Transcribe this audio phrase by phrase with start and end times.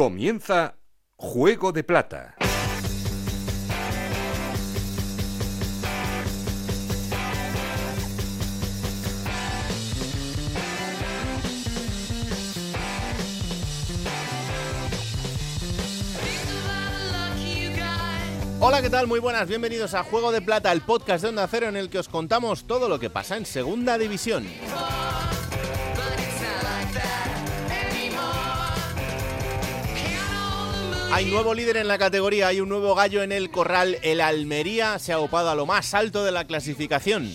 [0.00, 0.76] Comienza
[1.14, 2.34] Juego de Plata.
[18.58, 19.06] Hola, ¿qué tal?
[19.06, 21.98] Muy buenas, bienvenidos a Juego de Plata, el podcast de Onda Cero en el que
[21.98, 24.46] os contamos todo lo que pasa en Segunda División.
[31.12, 33.98] Hay nuevo líder en la categoría, hay un nuevo gallo en el corral.
[34.02, 37.34] El Almería se ha opado a lo más alto de la clasificación.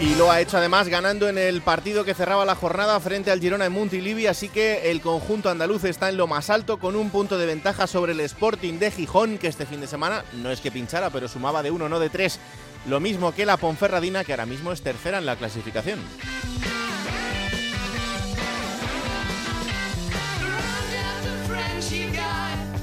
[0.00, 3.40] Y lo ha hecho además ganando en el partido que cerraba la jornada frente al
[3.40, 7.08] Girona en Montilivi, así que el conjunto andaluz está en lo más alto con un
[7.08, 10.60] punto de ventaja sobre el Sporting de Gijón, que este fin de semana no es
[10.60, 12.38] que pinchara, pero sumaba de uno, no de tres.
[12.86, 16.00] Lo mismo que la Ponferradina, que ahora mismo es tercera en la clasificación.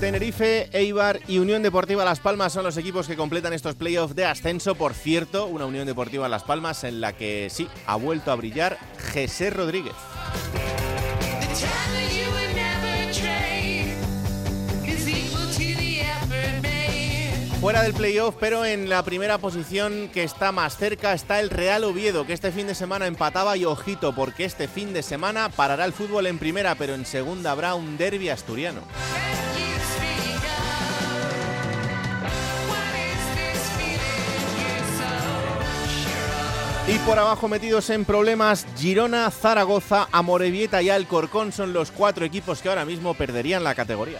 [0.01, 4.25] Tenerife, Eibar y Unión Deportiva Las Palmas son los equipos que completan estos playoffs de
[4.25, 4.73] ascenso.
[4.73, 8.79] Por cierto, una Unión Deportiva Las Palmas en la que sí ha vuelto a brillar
[9.13, 9.93] José Rodríguez.
[17.59, 21.83] Fuera del playoff, pero en la primera posición que está más cerca está el Real
[21.83, 25.85] Oviedo, que este fin de semana empataba y ojito, porque este fin de semana parará
[25.85, 28.81] el fútbol en primera, pero en segunda habrá un derby asturiano.
[36.87, 42.61] Y por abajo metidos en problemas, Girona, Zaragoza, Amorebieta y Alcorcón son los cuatro equipos
[42.61, 44.19] que ahora mismo perderían la categoría.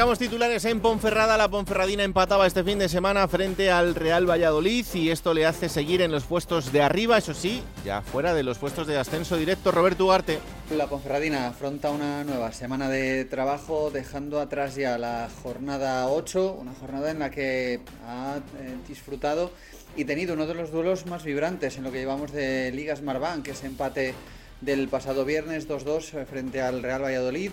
[0.00, 1.36] Arrancamos titulares en Ponferrada.
[1.36, 5.68] La Ponferradina empataba este fin de semana frente al Real Valladolid y esto le hace
[5.68, 9.36] seguir en los puestos de arriba, eso sí, ya fuera de los puestos de ascenso
[9.36, 9.72] directo.
[9.72, 10.38] Roberto Ugarte.
[10.74, 16.72] La Ponferradina afronta una nueva semana de trabajo dejando atrás ya la jornada 8, una
[16.72, 19.50] jornada en la que ha eh, disfrutado
[19.96, 23.42] y tenido uno de los duelos más vibrantes en lo que llevamos de Ligas Marván,
[23.42, 24.14] que es empate
[24.62, 27.50] del pasado viernes 2-2 frente al Real Valladolid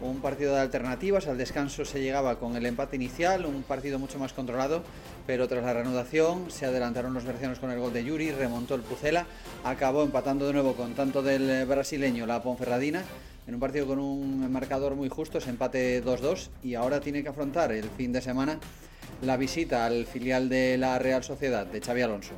[0.00, 4.18] un partido de alternativas, al descanso se llegaba con el empate inicial, un partido mucho
[4.18, 4.82] más controlado,
[5.26, 8.82] pero tras la reanudación se adelantaron los bercianos con el gol de Yuri, remontó el
[8.82, 9.26] Pucela,
[9.64, 13.02] acabó empatando de nuevo con tanto del brasileño la Ponferradina,
[13.46, 17.30] en un partido con un marcador muy justo, ese empate 2-2, y ahora tiene que
[17.30, 18.58] afrontar el fin de semana
[19.22, 22.34] la visita al filial de la Real Sociedad de Xavi Alonso.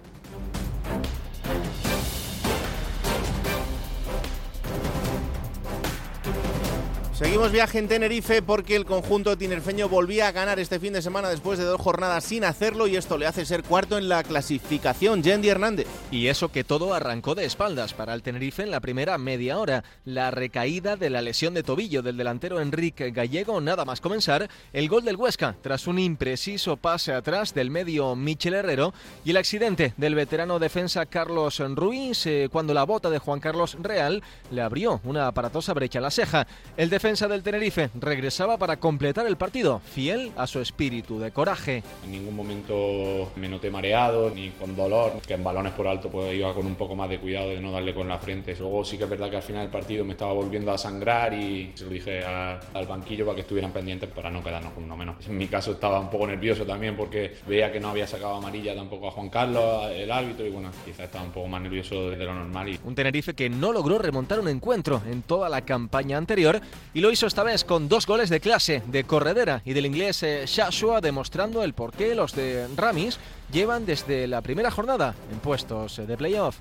[7.20, 11.28] Seguimos viaje en Tenerife porque el conjunto tinerfeño volvía a ganar este fin de semana
[11.28, 15.22] después de dos jornadas sin hacerlo y esto le hace ser cuarto en la clasificación.
[15.22, 15.86] Yendi Hernández.
[16.10, 19.84] Y eso que todo arrancó de espaldas para el Tenerife en la primera media hora.
[20.06, 24.88] La recaída de la lesión de tobillo del delantero Enrique Gallego, nada más comenzar, el
[24.88, 28.94] gol del Huesca tras un impreciso pase atrás del medio Michel Herrero
[29.26, 33.76] y el accidente del veterano defensa Carlos Ruiz eh, cuando la bota de Juan Carlos
[33.82, 36.46] Real le abrió una aparatosa brecha a la ceja.
[36.78, 41.32] El defensa defensa del Tenerife regresaba para completar el partido, fiel a su espíritu de
[41.32, 41.82] coraje.
[42.04, 46.32] En ningún momento me noté mareado ni con dolor, que en balones por alto pues
[46.36, 48.54] iba con un poco más de cuidado de no darle con la frente.
[48.56, 51.34] Luego sí que es verdad que al final del partido me estaba volviendo a sangrar
[51.34, 54.96] y se lo dije al banquillo para que estuvieran pendientes para no quedarnos con uno
[54.96, 55.16] menos.
[55.26, 58.72] En mi caso estaba un poco nervioso también porque veía que no había sacado amarilla
[58.76, 62.24] tampoco a Juan Carlos, el árbitro, y bueno, quizás estaba un poco más nervioso de
[62.24, 62.68] lo normal.
[62.68, 62.78] Y...
[62.84, 66.60] Un Tenerife que no logró remontar un encuentro en toda la campaña anterior
[66.94, 69.86] y y lo hizo esta vez con dos goles de clase de corredera y del
[69.86, 73.18] inglés eh, Shashua, demostrando el por qué los de Ramis
[73.50, 76.58] llevan desde la primera jornada en puestos de playoff.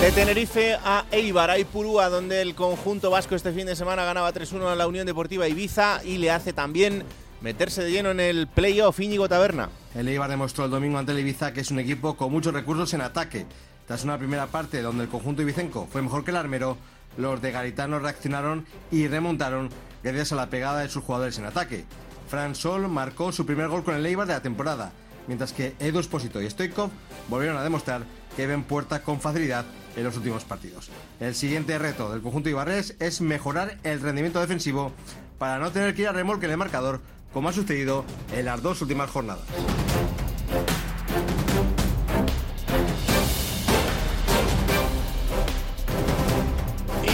[0.00, 4.34] De Tenerife a Eibar, hay Purúa, donde el conjunto vasco este fin de semana ganaba
[4.34, 7.04] 3-1 a la Unión Deportiva Ibiza y le hace también
[7.40, 9.70] meterse de lleno en el playoff Íñigo Taberna.
[9.94, 12.92] El Eibar demostró el domingo ante el Ibiza que es un equipo con muchos recursos
[12.94, 13.46] en ataque.
[13.86, 16.76] Tras una primera parte donde el conjunto ibicenco fue mejor que el armero,
[17.16, 19.70] los de Garitano reaccionaron y remontaron
[20.02, 21.84] gracias a la pegada de sus jugadores en ataque.
[22.28, 24.92] Fran Sol marcó su primer gol con el Eibar de la temporada,
[25.26, 26.90] mientras que Edu Esposito y Stoikov
[27.28, 28.02] volvieron a demostrar
[28.36, 29.64] que ven puerta con facilidad
[29.96, 30.90] en los últimos partidos.
[31.18, 34.92] El siguiente reto del conjunto ibarres es mejorar el rendimiento defensivo
[35.38, 37.00] para no tener que ir a remolque en el marcador
[37.32, 38.04] como ha sucedido
[38.34, 39.44] en las dos últimas jornadas.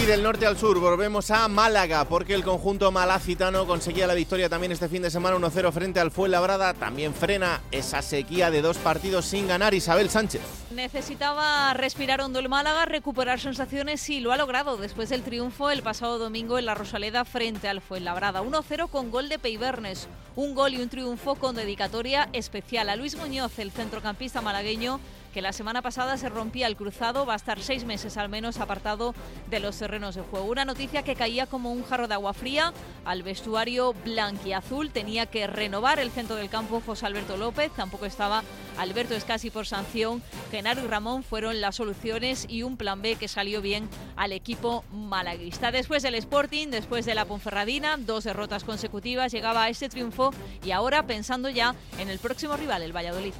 [0.05, 4.71] Del norte al sur volvemos a Málaga, porque el conjunto malacitano conseguía la victoria también
[4.71, 6.75] este fin de semana 1-0 frente al Fuenlabrada.
[6.75, 10.43] También frena esa sequía de dos partidos sin ganar Isabel Sánchez.
[10.69, 15.81] Necesitaba respirar hondo el Málaga, recuperar sensaciones y lo ha logrado después del triunfo el
[15.81, 18.43] pasado domingo en la Rosaleda frente al Fuenlabrada.
[18.43, 23.17] 1-0 con gol de Peibernes, un gol y un triunfo con dedicatoria especial a Luis
[23.17, 24.99] Muñoz, el centrocampista malagueño
[25.35, 28.61] que la semana pasada se rompía el cruzado, va a estar seis meses al menos
[28.61, 29.13] apartado
[29.49, 30.45] de los terrenos de juego.
[30.45, 32.71] Una noticia que caía como un jarro de agua fría
[33.03, 34.91] al vestuario blanquiazul.
[34.91, 38.43] Tenía que renovar el centro del campo José Alberto López, tampoco estaba
[38.77, 40.23] Alberto Escasi por sanción.
[40.51, 44.85] Genaro y Ramón fueron las soluciones y un plan B que salió bien al equipo
[44.93, 45.69] malaguista.
[45.69, 50.31] Después del Sporting, después de la Ponferradina, dos derrotas consecutivas, llegaba a este triunfo
[50.63, 53.33] y ahora pensando ya en el próximo rival, el Valladolid.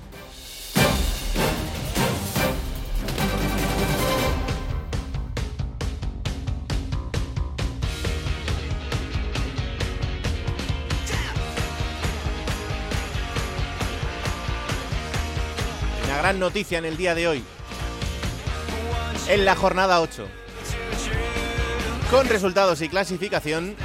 [16.25, 17.43] Gran noticia en el día de hoy.
[19.29, 20.27] En la jornada 8.
[22.09, 23.75] Con resultados y clasificación.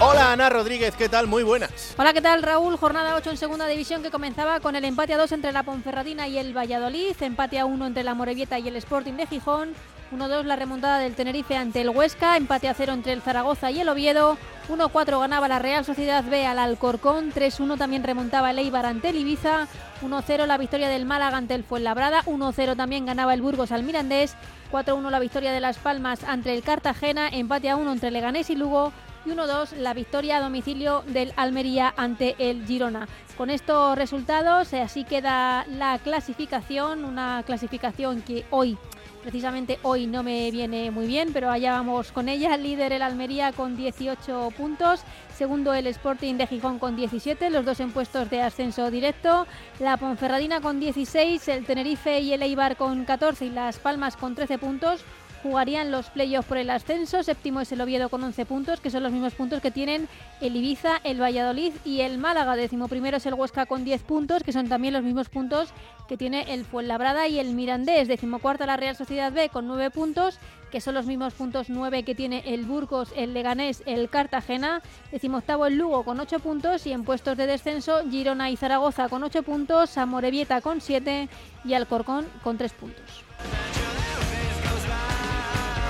[0.00, 1.28] Hola Ana Rodríguez, ¿qué tal?
[1.28, 1.94] Muy buenas.
[1.96, 2.76] Hola, ¿qué tal Raúl?
[2.76, 6.28] Jornada 8 en segunda división que comenzaba con el empate a 2 entre la Ponferradina
[6.28, 9.72] y el Valladolid, empate a 1 entre la Morevieta y el Sporting de Gijón,
[10.12, 13.80] 1-2 la remontada del Tenerife ante el Huesca, empate a 0 entre el Zaragoza y
[13.80, 14.36] el Oviedo,
[14.68, 19.16] 1-4 ganaba la Real Sociedad B al Alcorcón, 3-1 también remontaba el Eibar ante el
[19.16, 19.68] Ibiza,
[20.02, 24.36] 1-0 la victoria del Málaga ante el Fuenlabrada, 1-0 también ganaba el Burgos al Mirandés,
[24.70, 28.56] 4-1 la victoria de Las Palmas ante el Cartagena, empate a 1 entre Leganés y
[28.56, 28.92] Lugo,
[29.24, 33.08] y 1-2 la victoria a domicilio del Almería ante el Girona.
[33.36, 38.76] Con estos resultados, eh, así queda la clasificación, una clasificación que hoy,
[39.22, 42.56] precisamente hoy, no me viene muy bien, pero allá vamos con ella.
[42.56, 45.02] Líder el Almería con 18 puntos,
[45.36, 49.46] segundo el Sporting de Gijón con 17, los dos en puestos de ascenso directo.
[49.78, 54.34] La Ponferradina con 16, el Tenerife y el Eibar con 14 y Las Palmas con
[54.34, 55.04] 13 puntos
[55.42, 57.22] jugarían los playoffs por el ascenso.
[57.22, 60.08] Séptimo es el Oviedo con 11 puntos, que son los mismos puntos que tienen
[60.40, 62.56] el Ibiza, el Valladolid y el Málaga.
[62.56, 65.70] Décimo primero es el Huesca con 10 puntos, que son también los mismos puntos
[66.08, 68.08] que tiene el Fuenlabrada y el Mirandés.
[68.08, 70.38] Décimo cuarta la Real Sociedad B con 9 puntos,
[70.70, 74.82] que son los mismos puntos 9 que tiene el Burgos, el Leganés, el Cartagena.
[75.10, 79.08] Décimo octavo el Lugo con 8 puntos y en puestos de descenso Girona y Zaragoza
[79.08, 81.28] con 8 puntos, Amorebieta con 7
[81.64, 83.91] y Alcorcón con 3 puntos.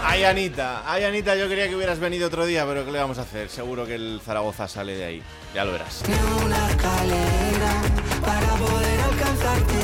[0.04, 3.18] Ay, Anita, ay, Anita, yo quería que hubieras venido otro día, pero ¿qué le vamos
[3.18, 3.48] a hacer?
[3.48, 5.22] Seguro que el Zaragoza sale de ahí.
[5.54, 6.02] Ya lo verás.
[6.08, 7.82] Ni una escalera
[8.20, 9.74] para poder alcanzarte,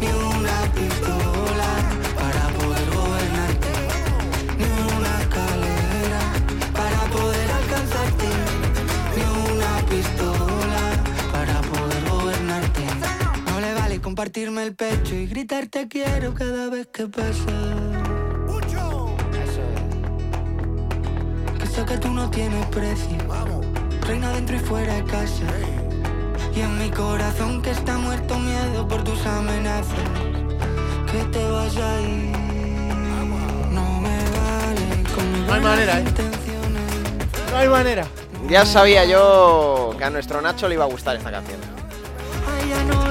[0.00, 1.70] ni una pistola
[2.16, 3.68] para poder gobernarte,
[4.58, 4.64] ni
[4.96, 6.20] una escalera
[6.72, 8.26] para poder alcanzarte,
[9.16, 10.82] ni una pistola
[11.32, 12.84] para poder gobernarte.
[13.50, 17.77] No le vale compartirme el pecho y gritarte quiero cada vez que pasa.
[21.86, 23.16] Que tú no tienes precio.
[24.02, 25.44] Reina dentro y fuera de casa.
[26.54, 29.96] Y en mi corazón que está muerto miedo por tus amenazas.
[31.10, 32.36] Que te vas a ir.
[33.70, 36.04] No me vale con mis No hay manera, ¿eh?
[37.52, 38.06] No hay manera.
[38.48, 41.58] Ya sabía yo que a nuestro Nacho le iba a gustar esta canción.
[42.46, 43.07] A ella no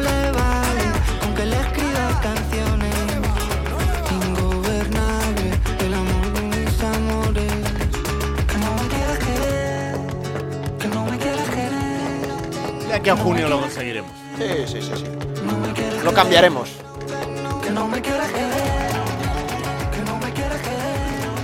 [13.09, 14.11] aquí a junio lo conseguiremos.
[14.37, 15.05] Sí, sí, sí, sí.
[16.03, 16.69] Lo cambiaremos.
[17.61, 17.69] Que
[18.01, 18.11] que.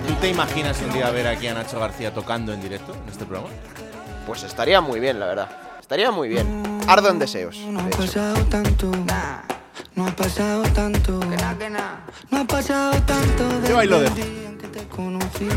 [0.08, 3.26] ¿Tú te imaginas un día ver aquí a Nacho García tocando en directo en este
[3.26, 3.54] programa?
[4.28, 5.50] Pues estaría muy bien, la verdad.
[5.80, 6.82] Estaría muy bien.
[6.88, 7.58] Ardo en deseos.
[7.58, 8.92] No ha de pasado tanto.
[9.96, 11.20] No ha pasado tanto.
[12.30, 13.68] No ha pasado tanto.
[13.70, 14.28] Yo ahí lo desde dejo.
[14.28, 15.48] el día en que te conocí.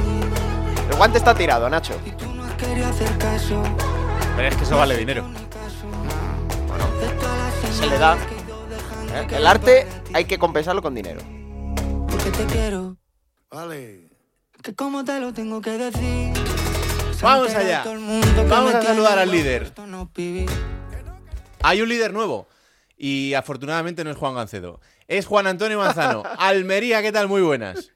[0.89, 1.95] El guante está tirado, Nacho.
[2.35, 3.61] No has querido hacer caso.
[4.37, 5.46] Pero es que eso vale dinero.
[7.73, 8.17] Se le da.
[8.17, 9.26] ¿eh?
[9.31, 11.21] El arte hay que compensarlo con dinero.
[12.09, 12.97] Porque te quiero.
[13.50, 14.11] Vale.
[14.62, 16.33] Que como te lo tengo que decir.
[17.15, 17.85] Se Vamos allá.
[18.49, 19.73] Vamos a saludar al líder.
[21.62, 22.47] Hay un líder nuevo.
[22.97, 24.81] Y afortunadamente no es Juan Gancedo.
[25.09, 26.23] Es Juan Antonio Manzano.
[26.39, 27.29] Almería, ¿qué tal?
[27.29, 27.93] Muy buenas.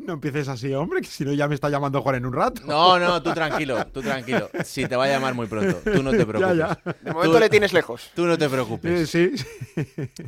[0.00, 2.62] No empieces así, hombre, que si no ya me está llamando Juan en un rato.
[2.66, 4.50] No, no, tú tranquilo, tú tranquilo.
[4.64, 5.78] Sí, te va a llamar muy pronto.
[5.84, 6.58] Tú no te preocupes.
[6.58, 8.10] Ya, De momento Tú- le tienes lejos.
[8.14, 9.08] Tú no te Eh, preocupes.
[9.08, 9.30] sí.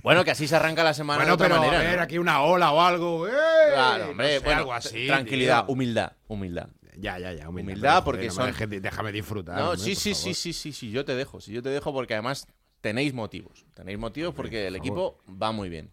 [0.05, 1.81] Bueno, que así se arranca la semana Bueno, de otra pero manera.
[1.81, 2.03] a ver, ¿no?
[2.05, 3.27] aquí una ola o algo.
[3.27, 3.33] ¡eh!
[3.75, 5.07] Claro, hombre, No sé, bueno, algo así.
[5.09, 5.73] tranquilidad, tío.
[5.73, 6.69] humildad, humildad.
[6.97, 7.49] Ya, ya, ya.
[7.49, 9.59] Humildad, porque joder, son- no déjame disfrutar.
[9.59, 11.41] No, hombre, sí, sí, sí, sí, sí, sí, yo te dejo.
[11.41, 12.47] Sí, yo te dejo porque además
[12.83, 13.65] tenéis motivos.
[13.73, 15.89] Tenéis motivos porque el equipo va muy bien.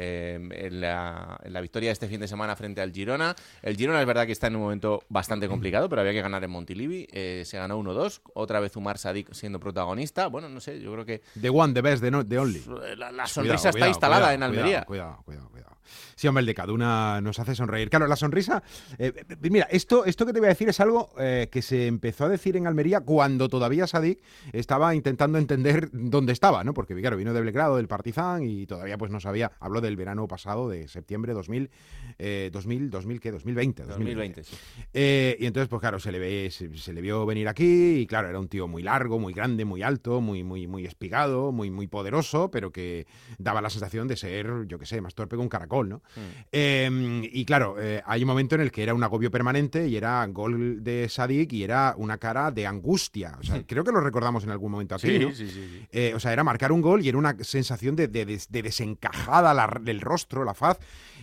[0.00, 3.34] Eh, en, la, en la victoria de este fin de semana frente al Girona.
[3.62, 6.44] El Girona es verdad que está en un momento bastante complicado, pero había que ganar
[6.44, 7.08] en Montilivi.
[7.10, 8.20] Eh, se ganó 1-2.
[8.34, 10.28] Otra vez Umar Sadik siendo protagonista.
[10.28, 12.62] Bueno, no sé, yo creo que The one, the best, the, no, the only.
[12.96, 14.84] la, la sonrisa Cuidado, está cuidado, instalada cuidado, en Almería.
[14.84, 15.77] Cuidado, cuidado, cuidado.
[16.14, 17.90] Sí, hombre, el de Caduna nos hace sonreír.
[17.90, 18.62] Claro, la sonrisa.
[18.98, 21.86] eh, eh, mira, esto, esto que te voy a decir es algo eh, que se
[21.86, 24.20] empezó a decir en Almería cuando todavía Sadik
[24.52, 26.74] estaba intentando entender dónde estaba, ¿no?
[26.74, 29.52] Porque, claro, vino de Belgrado, del Partizan, y todavía pues no sabía.
[29.60, 31.70] Habló del verano pasado, de septiembre 2000,
[32.18, 33.32] eh, 2000, 2000, ¿qué?
[33.32, 33.84] 2020.
[33.84, 34.56] 2020, sí.
[34.92, 38.28] Y entonces, pues claro, se le, ve, se, se le vio venir aquí y claro,
[38.28, 41.86] era un tío muy largo, muy grande, muy alto, muy, muy, muy espigado, muy, muy
[41.86, 43.06] poderoso, pero que
[43.38, 46.02] daba la sensación de ser, yo qué sé, más torpe que un caracol, ¿no?
[46.52, 49.96] Eh, y claro, eh, hay un momento en el que era un agobio permanente y
[49.96, 53.36] era gol de Sadik y era una cara de angustia.
[53.40, 55.30] O sea, creo que lo recordamos en algún momento aquí, Sí, ¿no?
[55.32, 55.86] sí, sí, sí.
[55.92, 58.62] Eh, o sea, era marcar un gol y era una sensación de, de- de- de
[58.62, 60.78] desencajada la- del rostro, la faz.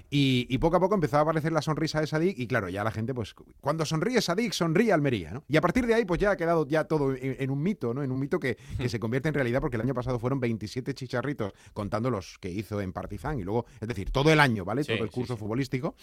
[0.09, 2.83] Y, y poco a poco empezó a aparecer la sonrisa de Sadik y claro, ya
[2.83, 5.43] la gente, pues, cuando sonríe Sadik, sonríe Almería, ¿no?
[5.47, 7.93] Y a partir de ahí, pues ya ha quedado ya todo en, en un mito,
[7.93, 8.03] ¿no?
[8.03, 10.93] En un mito que, que se convierte en realidad porque el año pasado fueron 27
[10.93, 14.83] chicharritos, contando los que hizo en Partizan y luego, es decir, todo el año, ¿vale?
[14.83, 15.95] Sí, todo el sí, curso futbolístico.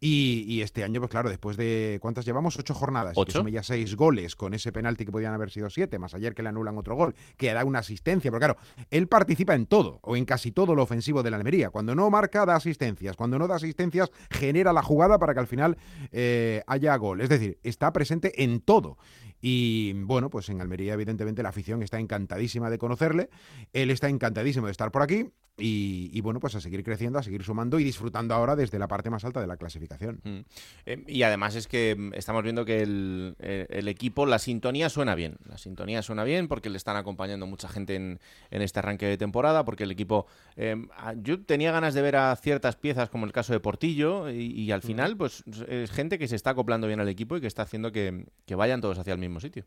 [0.00, 2.58] Y, y este año, pues claro, después de, ¿cuántas llevamos?
[2.58, 3.14] Ocho jornadas.
[3.16, 3.46] Ocho.
[3.48, 6.48] Ya seis goles con ese penalti que podían haber sido siete, más ayer que le
[6.48, 8.56] anulan otro gol, que da una asistencia, pero claro,
[8.90, 11.70] él participa en todo, o en casi todo lo ofensivo de la Almería.
[11.70, 13.16] Cuando no marca, da asistencias.
[13.16, 15.76] Cuando no da asistencias, genera la jugada para que al final
[16.10, 17.20] eh, haya gol.
[17.20, 18.98] Es decir, está presente en todo.
[19.42, 23.28] Y bueno, pues en Almería, evidentemente, la afición está encantadísima de conocerle.
[23.72, 25.26] Él está encantadísimo de estar por aquí.
[25.58, 28.88] Y, y bueno, pues a seguir creciendo, a seguir sumando y disfrutando ahora desde la
[28.88, 30.20] parte más alta de la clasificación.
[30.24, 30.38] Mm.
[30.86, 34.88] Eh, y además es que mm, estamos viendo que el, eh, el equipo, la sintonía
[34.88, 35.36] suena bien.
[35.46, 38.18] La sintonía suena bien porque le están acompañando mucha gente en,
[38.50, 40.26] en este arranque de temporada, porque el equipo...
[40.56, 40.74] eh,
[41.22, 44.72] yo tenía ganas de ver a ciertas piezas como el caso de Portillo y, y
[44.72, 47.62] al final pues es gente que se está acoplando bien al equipo y que está
[47.62, 49.64] haciendo que, que vayan todos hacia el mismo sitio.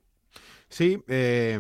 [0.68, 1.60] Sí, eh,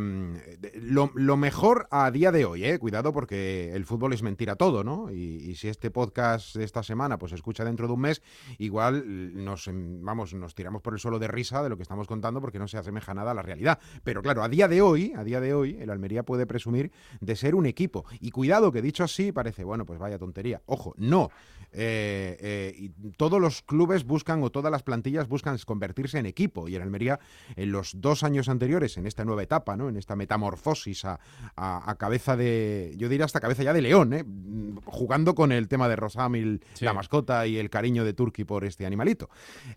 [0.81, 5.11] lo, mejor a día de hoy, eh, cuidado porque el fútbol es mentira todo, ¿no?
[5.11, 8.23] Y, y si este podcast de esta semana pues se escucha dentro de un mes,
[8.57, 9.03] igual
[9.45, 12.41] nos, em, vamos, nos tiramos por el suelo de risa de lo que estamos contando
[12.41, 13.79] porque no se asemeja nada a la realidad.
[14.03, 17.35] Pero claro, a día de hoy, a día de hoy, el Almería puede presumir de
[17.35, 18.05] ser un equipo.
[18.19, 20.61] Y cuidado que dicho así parece, bueno, pues vaya tontería.
[20.65, 21.29] Ojo, no.
[21.77, 26.67] Eh, eh, y todos los clubes buscan o todas las plantillas buscan convertirse en equipo
[26.69, 27.19] y en Almería
[27.55, 29.89] en los dos años anteriores en esta nueva etapa, ¿no?
[29.89, 31.19] En esta metamorfosis a,
[31.55, 34.23] a- a cabeza de, yo diría hasta cabeza ya de león, ¿eh?
[34.23, 36.85] Mm, Jugando con el tema de Rosamil, Sí.
[36.85, 39.29] la mascota y el cariño de Turki por este animalito.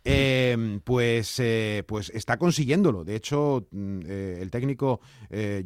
[0.05, 1.43] Eh, pues,
[1.87, 3.05] pues está consiguiéndolo.
[3.05, 5.01] De hecho, mm, el técnico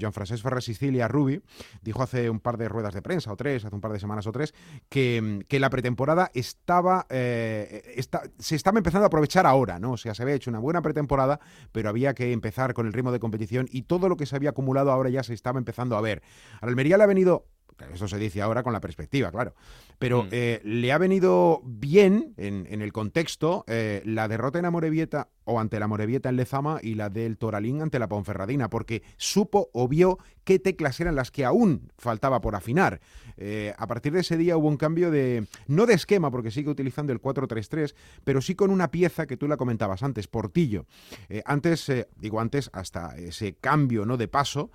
[0.01, 1.41] Joan Francesc Ferrer Sicilia Rubi
[1.83, 4.27] dijo hace un par de ruedas de prensa o tres, hace un par de semanas
[4.27, 4.55] o tres,
[4.89, 9.93] que, mm, que la pretemporada estaba, eh, está- se estaba empezando a aprovechar ahora, ¿no?
[9.93, 11.41] O sea, se había hecho una buena pretemporada,
[11.73, 14.50] pero había que empezar con el ritmo de competición y todo lo que se había
[14.50, 16.23] acumulado ahora ya se estaba empezando a ver.
[16.61, 17.47] A la Almería le ha venido
[17.93, 19.55] Eso se dice ahora con la perspectiva, claro.
[19.99, 20.29] Pero Mm.
[20.31, 25.61] eh, le ha venido bien en, en el contexto eh, la derrota en Amorebieta o
[25.61, 29.88] ante la Morevieta en Lezama y la del Toralín ante la Ponferradina, porque supo o
[29.88, 33.00] vio qué teclas eran las que aún faltaba por afinar.
[33.37, 36.70] Eh, a partir de ese día hubo un cambio de, no de esquema, porque sigue
[36.70, 37.94] utilizando el 4-3-3,
[38.25, 40.87] pero sí con una pieza que tú la comentabas antes, Portillo.
[41.28, 44.70] Eh, antes, eh, digo antes, hasta ese cambio no de paso,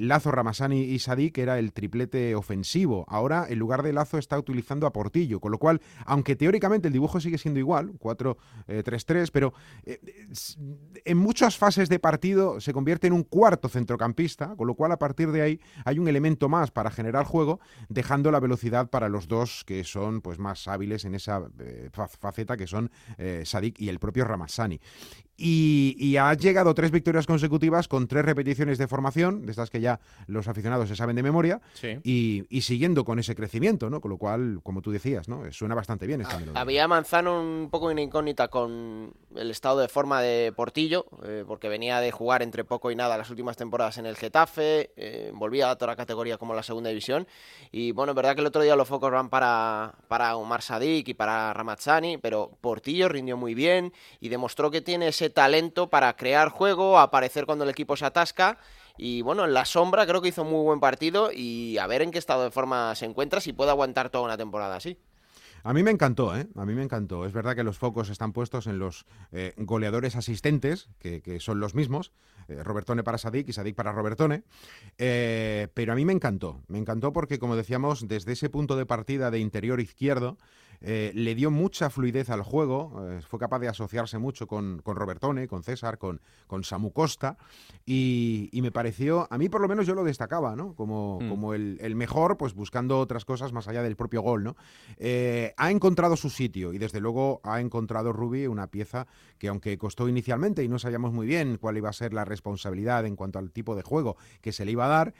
[0.00, 3.04] Lazo, Ramasani y que era el triplete ofensivo.
[3.08, 6.92] Ahora, en lugar de Lazo, está utilizando a Portillo, con lo cual, aunque teóricamente el
[6.92, 9.52] dibujo sigue siendo igual, 4-3-3, pero
[11.04, 14.98] en muchas fases de partido se convierte en un cuarto centrocampista, con lo cual a
[14.98, 19.28] partir de ahí hay un elemento más para generar juego, dejando la velocidad para los
[19.28, 23.80] dos que son pues más hábiles en esa eh, fa- faceta que son eh, Sadik
[23.80, 24.80] y el propio Ramassani.
[25.36, 29.80] Y, y ha llegado tres victorias consecutivas con tres repeticiones de formación, de estas que
[29.80, 29.98] ya
[30.28, 31.98] los aficionados se saben de memoria, Sí.
[32.04, 34.00] y, y siguiendo con ese crecimiento, ¿no?
[34.00, 35.50] Con lo cual, como tú decías, ¿no?
[35.50, 36.60] Suena bastante bien esta melodía.
[36.60, 41.68] Había Manzano un poco una incógnita con el estado de forma de Portillo, eh, porque
[41.68, 45.70] venía de jugar entre poco y nada las últimas temporadas en el Getafe, eh, volvía
[45.70, 47.26] a toda la categoría como la segunda división.
[47.72, 51.08] Y bueno, es verdad que el otro día los focos van para, para Omar Sadik
[51.08, 56.14] y para Ramazzani, pero Portillo rindió muy bien y demostró que tiene ese talento para
[56.16, 58.58] crear juego, aparecer cuando el equipo se atasca.
[58.96, 62.10] Y bueno, en la sombra creo que hizo muy buen partido y a ver en
[62.10, 64.98] qué estado de forma se encuentra, si puede aguantar toda una temporada así.
[65.64, 66.46] A mí me encantó, ¿eh?
[66.56, 67.24] A mí me encantó.
[67.24, 71.74] Es verdad que los focos están puestos en los eh, goleadores asistentes, que, son los
[71.74, 72.12] mismos,
[72.48, 74.44] eh, Robertone para Sadik y Sadik para Robertone,
[74.98, 76.60] pero a mí me encantó.
[76.68, 80.36] Me encantó porque, como decíamos, desde ese punto de partida de interior izquierdo,
[80.86, 84.96] eh, le dio mucha fluidez al juego, eh, fue capaz de asociarse mucho con, con
[84.96, 87.38] Robertone, con César, con, con Samu Costa,
[87.86, 90.74] y, y me pareció, a mí por lo menos yo lo destacaba, ¿no?
[90.74, 91.28] Como, Mm.
[91.30, 94.56] como el, el mejor, pues buscando otras cosas más allá del propio gol, ¿no?
[94.98, 99.06] Eh, ha encontrado su sitio y desde luego ha encontrado Rubi una pieza
[99.38, 103.06] que aunque costó inicialmente y no sabíamos muy bien cuál iba a ser la responsabilidad
[103.06, 105.14] en cuanto al tipo de juego que se le iba a dar,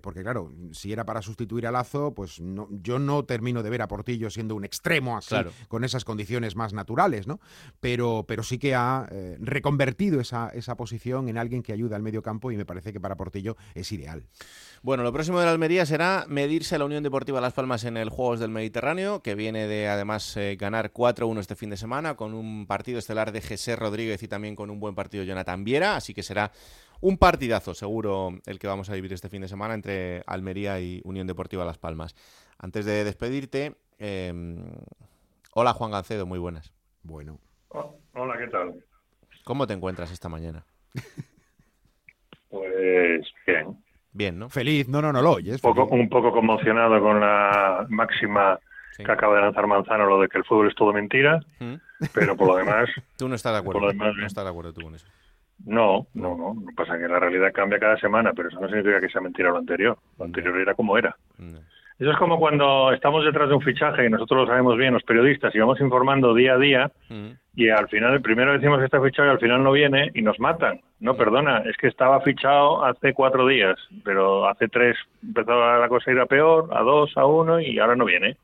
[0.00, 3.82] porque claro, si era para sustituir a Lazo, pues no, yo no termino de ver
[3.82, 5.52] a Portillo siendo un extremo así, Claro.
[5.68, 7.40] con esas condiciones más naturales, ¿no?
[7.80, 12.02] Pero, pero sí que ha eh, reconvertido esa, esa posición en alguien que ayuda al
[12.02, 14.24] medio campo y me parece que para Portillo es ideal.
[14.82, 17.96] Bueno, lo próximo de la Almería será medirse a la Unión Deportiva Las Palmas en
[17.96, 22.14] el Juegos del Mediterráneo, que viene de además eh, ganar 4-1 este fin de semana,
[22.14, 25.64] con un partido estelar de José Rodríguez y también con un buen partido de Jonathan
[25.64, 26.52] Viera, así que será
[27.00, 31.00] un partidazo seguro el que vamos a vivir este fin de semana entre Almería y
[31.04, 32.14] Unión Deportiva Las Palmas.
[32.58, 34.32] Antes de despedirte, eh,
[35.54, 36.72] hola Juan Gancedo, muy buenas.
[37.02, 37.38] Bueno.
[38.14, 38.74] Hola, ¿qué tal?
[39.44, 40.64] ¿Cómo te encuentras esta mañana?
[42.50, 43.76] Pues bien.
[44.12, 44.48] Bien, ¿no?
[44.48, 45.62] Feliz, no, no, no lo oyes.
[45.62, 46.02] Un poco, feliz.
[46.04, 48.58] un poco conmocionado con la máxima
[48.96, 51.74] que acaba de lanzar Manzano, lo de que el fútbol es todo mentira, ¿Mm?
[52.14, 53.80] pero por lo demás, Tú no estás de acuerdo.
[53.80, 55.06] Por lo demás, no estás de acuerdo tú con eso.
[55.66, 56.54] no, no, no.
[56.58, 59.10] Lo que pasa es que la realidad cambia cada semana, pero eso no significa que
[59.10, 59.98] sea mentira lo anterior.
[60.18, 61.14] Lo anterior era como era.
[61.98, 65.02] Eso es como cuando estamos detrás de un fichaje y nosotros lo sabemos bien, los
[65.02, 66.90] periodistas, y vamos informando día a día,
[67.56, 70.22] y al final, el primero decimos que está fichado y al final no viene y
[70.22, 70.80] nos matan.
[71.00, 76.10] No, perdona, es que estaba fichado hace cuatro días, pero hace tres empezó la cosa
[76.10, 78.36] a ir a peor, a dos, a uno y ahora no viene.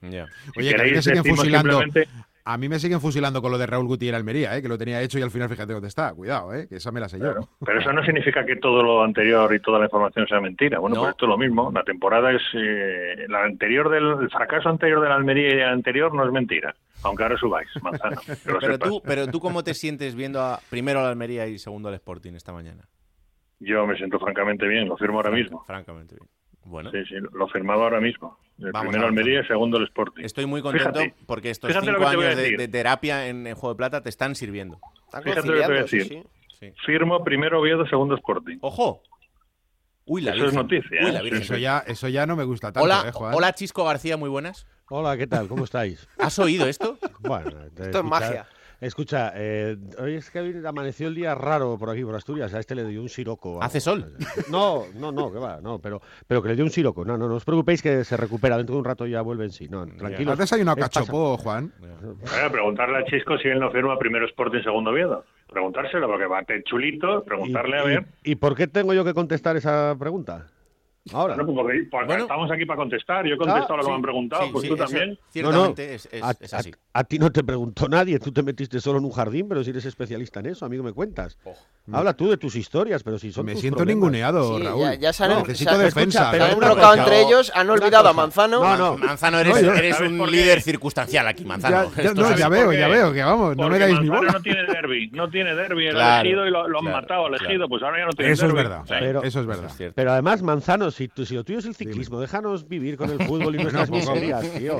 [0.52, 1.80] Si Oye, que me queréis, decimos fusilando.
[1.80, 2.08] simplemente-
[2.46, 4.60] A mí me siguen fusilando con lo de Raúl Gutiérrez Almería, ¿eh?
[4.60, 6.12] que lo tenía hecho y al final fíjate dónde está.
[6.12, 6.68] Cuidado, ¿eh?
[6.68, 7.32] que esa me la sé yo.
[7.64, 10.78] Pero eso no significa que todo lo anterior y toda la información sea mentira.
[10.78, 11.72] Bueno, pues esto es lo mismo.
[11.72, 15.68] La temporada es eh, la anterior del el fracaso anterior de la Almería y el
[15.68, 17.90] anterior no es mentira, aunque ahora subáis, lo
[18.44, 18.88] Pero sepas.
[18.90, 22.34] tú, pero tú cómo te sientes viendo a, primero al Almería y segundo al Sporting
[22.34, 22.84] esta mañana.
[23.58, 25.64] Yo me siento francamente bien, lo firmo ahora mismo.
[25.64, 26.28] Francamente bien.
[26.64, 26.90] Bueno.
[26.90, 28.38] Sí, sí, lo firmaba ahora mismo.
[28.58, 30.24] El Vamos primero Almería y segundo el Sporting.
[30.24, 34.02] Estoy muy contento Fíjate, porque estos cinco años de, terapia en el Juego de Plata
[34.02, 34.78] te están sirviendo.
[35.22, 36.26] Fíjate lo que te voy a decir.
[36.86, 38.58] Firmo primero Oviedo, segundo Sporting.
[38.60, 39.02] ¡Ojo!
[40.06, 41.00] Uy, la Eso es noticia.
[41.02, 41.12] Uy, ¿eh?
[41.12, 41.42] la Virgen.
[41.42, 43.34] Eso ya, eso ya no me gusta tanto, Hola, ¿eh, Juan?
[43.34, 44.66] hola Chisco García, muy buenas.
[44.90, 45.48] Hola, ¿qué tal?
[45.48, 46.06] ¿Cómo estáis?
[46.18, 46.98] ¿Has oído esto?
[47.20, 48.46] Bueno, Esto es magia.
[48.84, 52.52] Escucha, eh, hoy es que amaneció el día raro por aquí, por Asturias.
[52.52, 53.62] A este le dio un siroco.
[53.62, 54.12] ¿Hace sol?
[54.50, 57.04] No, no, no, que va, no, pero, pero que le dio un siroco.
[57.04, 58.58] No, no, no os preocupéis que se recupera.
[58.58, 59.68] Dentro de un rato ya vuelve en sí.
[59.68, 60.32] No, tranquilo.
[60.32, 61.72] ¿Has desayunado cachopo, Juan?
[61.80, 65.24] Bueno, preguntarle a Chisco si él no firma primero Sporting, segundo Oviedo.
[65.50, 68.04] Preguntárselo, porque va a chulito, preguntarle a ver.
[68.22, 70.48] ¿Y por qué tengo yo que contestar esa pregunta?
[71.12, 71.34] Ahora.
[71.36, 71.56] Bueno, pues
[71.90, 73.26] porque, estamos aquí para contestar.
[73.26, 74.84] Yo he contestado Ah, lo que sí, me han preguntado, sí, pues sí, tú eso
[74.84, 75.18] también.
[75.42, 76.70] No, no, es- es- a, es así.
[76.92, 79.62] a- a ti no te preguntó nadie, tú te metiste solo en un jardín, pero
[79.62, 81.36] si eres especialista en eso, amigo, me cuentas.
[81.92, 83.96] Habla tú de tus historias, pero si son Me tus siento problemas.
[83.96, 84.80] ninguneado, Sí, Raúl.
[84.80, 86.18] ya- ya se han- Necesito se han- defensa.
[86.20, 86.56] escucha, pero ¿sabes?
[86.56, 88.12] han enrocado entre ellos, han olvidado a.
[88.14, 88.60] Manzano.
[88.62, 88.96] No, no.
[88.96, 91.90] Manzano, eres, No, yo- eres ¿Sabes un líder circunstancial aquí, Manzano.
[91.94, 94.08] Ya- ya- no, es ya veo, Porque- ya veo, que vamos, no me dais ni
[94.08, 94.32] Manzano bola.
[94.32, 97.26] no tiene derby, no tiene derby, el Claro, elegido y lo, lo han claro, matado,
[97.26, 97.68] elegido, claro.
[97.68, 98.62] pues ahora ya no tiene Eso es derbi.
[98.68, 98.82] verdad.
[98.86, 98.94] Sí.
[98.98, 99.66] Pero- Eso es verdad.
[99.66, 99.94] Es cierto.
[99.94, 103.18] Pero además, Manzano, si, tú, si lo tuyo es el ciclismo, déjanos vivir con el
[103.28, 104.78] fútbol y nuestras No, miserias, tío.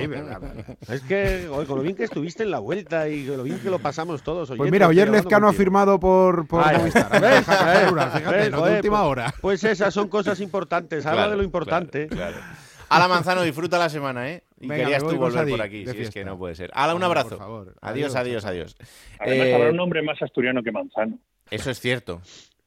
[0.88, 3.69] Es que, con lo bien que estuviste en la vuelta y con lo bien que
[3.69, 4.51] lo pasamos todos.
[4.57, 6.47] Pues mira, ayer Lezcano ha firmado por,
[6.95, 7.09] A
[7.45, 8.51] capturas, Fíjate, ¿ves?
[8.51, 9.35] lo de última pues- hora.
[9.41, 11.05] Pues esas son cosas importantes.
[11.07, 12.07] Habla Claro, de lo importante.
[12.09, 12.47] claro, claro.
[12.91, 14.45] Ala, Manzano, disfruta la semana, ¿eh?
[14.61, 16.71] Y Venga, querías tú volver por aquí, si es que no puede ser.
[16.75, 17.29] Hala, un Hombre, abrazo.
[17.31, 17.75] por favor.
[17.81, 18.91] Adiós, adiós, Adiós, adiós.
[19.19, 21.19] Además, Eh, habrá un nombre más asturiano que Manzano.
[21.51, 22.21] Eso es cierto.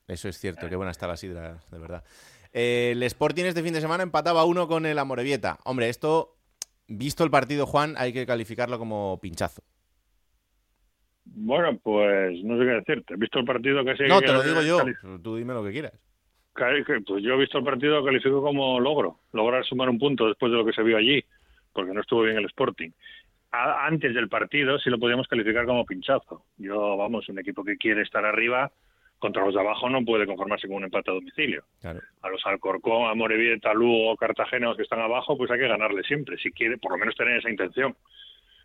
[0.08, 0.68] Eso es cierto.
[0.70, 2.04] Qué buena está la sidra, de verdad.
[2.54, 5.60] Eh, el Sporting este fin de semana empataba uno con el Amorebieta.
[5.66, 6.36] Hombre, esto,
[6.88, 9.62] visto el partido, Juan, hay que calificarlo como pinchazo.
[11.36, 13.14] Bueno, pues no sé qué decirte.
[13.14, 14.08] He visto el partido que se...
[14.08, 14.80] No, te lo digo yo.
[15.22, 15.94] Tú dime lo que quieras.
[17.06, 19.20] Pues yo he visto el partido califico como logro.
[19.34, 21.24] Lograr sumar un punto después de lo que se vio allí,
[21.74, 22.90] porque no estuvo bien el Sporting.
[23.52, 26.46] A- antes del partido sí lo podíamos calificar como pinchazo.
[26.58, 28.72] Yo, vamos, un equipo que quiere estar arriba
[29.20, 31.64] contra los de abajo no puede conformarse con un empate a domicilio.
[31.82, 32.00] Claro.
[32.22, 36.04] A los Alcorcón, a Morevieta, Lugo, Cartagena, los que están abajo, pues hay que ganarle
[36.04, 37.96] siempre, si quiere por lo menos tener esa intención.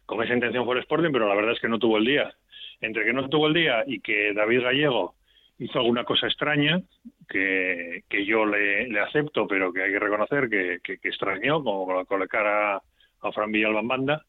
[0.06, 2.34] Con esa intención fue el Sporting, pero la verdad es que no tuvo el día.
[2.82, 5.14] Entre que no tuvo el día y que David Gallego
[5.58, 6.82] hizo alguna cosa extraña,
[7.28, 11.62] que, que yo le, le acepto, pero que hay que reconocer que, que, que extrañó,
[11.62, 14.26] como colocar a, a Fran Villalba en banda,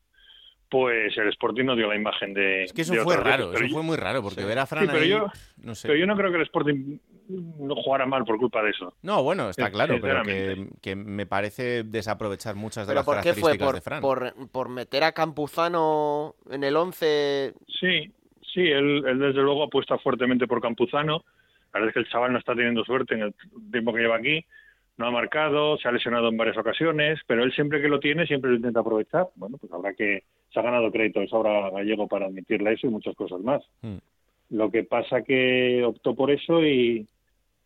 [0.70, 2.64] pues el Sporting no dio la imagen de.
[2.64, 4.66] Es que eso fue veces, raro, pero eso yo- fue muy raro, porque ver a
[4.66, 5.28] Fran Sí, pero ahí, yo,
[5.64, 5.88] no sé.
[5.88, 6.98] pero yo no creo que el Sporting
[7.30, 8.96] no jugara mal por culpa de eso.
[9.02, 13.16] No, bueno, está claro, pero que, que me parece desaprovechar muchas de ¿Pero las por
[13.22, 13.58] qué fue?
[13.58, 14.02] características ¿Por, de Fran.
[14.02, 17.54] por, por meter a Campuzano en el 11?
[17.80, 18.12] Sí,
[18.54, 21.24] sí, él, él desde luego apuesta fuertemente por Campuzano.
[21.74, 23.34] La verdad es que el chaval no está teniendo suerte en el
[23.72, 24.46] tiempo que lleva aquí.
[24.96, 28.28] No ha marcado, se ha lesionado en varias ocasiones, pero él siempre que lo tiene,
[28.28, 29.28] siempre lo intenta aprovechar.
[29.36, 30.24] Bueno, pues habrá que.
[30.52, 33.64] Se ha ganado crédito de sobra Gallego para admitirle eso y muchas cosas más.
[33.82, 33.96] Mm.
[34.52, 37.08] Lo que pasa que optó por eso y,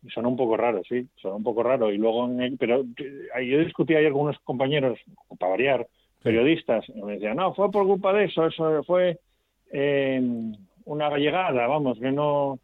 [0.02, 1.92] y sonó un poco raro, sí, sonó un poco raro.
[1.92, 4.98] Y luego, en el- pero eh, yo discutí ayer con unos compañeros,
[5.38, 5.86] para variar,
[6.22, 9.18] periodistas, y me decían, no, fue por culpa de eso, eso fue
[9.70, 10.22] eh,
[10.88, 12.58] una gallegada, vamos, que no,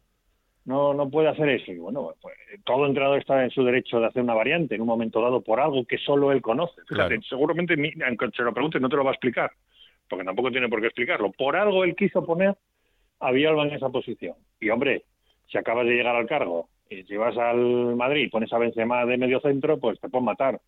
[0.65, 1.71] no, no puede hacer eso.
[1.71, 4.87] Y bueno, pues, todo entrenador está en su derecho de hacer una variante en un
[4.87, 6.81] momento dado por algo que solo él conoce.
[6.87, 7.21] Fíjate, Claro.
[7.29, 9.51] seguramente, ni, aunque se lo pregunte, no te lo va a explicar,
[10.09, 11.31] porque tampoco tiene por qué explicarlo.
[11.31, 12.55] Por algo él quiso poner
[13.19, 14.35] a Villalba en esa posición.
[14.59, 15.03] Y hombre,
[15.47, 19.05] si acabas de llegar al cargo y si vas al Madrid y pones a Benzema
[19.05, 20.59] de medio centro, pues te pueden matar.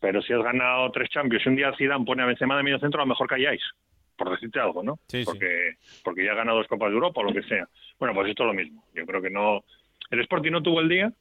[0.00, 2.78] Pero si has ganado tres Champions y un día Zidane pone a Benzema de medio
[2.78, 3.62] centro, a lo mejor calláis,
[4.16, 4.98] por decirte algo, ¿no?
[5.08, 5.24] Sí, sí.
[5.24, 7.68] porque, porque ya ha ganado dos Copas de Europa o lo que sea.
[7.98, 8.84] Bueno, pues esto es lo mismo.
[8.94, 9.64] Yo creo que no...
[10.10, 11.12] El Sporting no tuvo el día,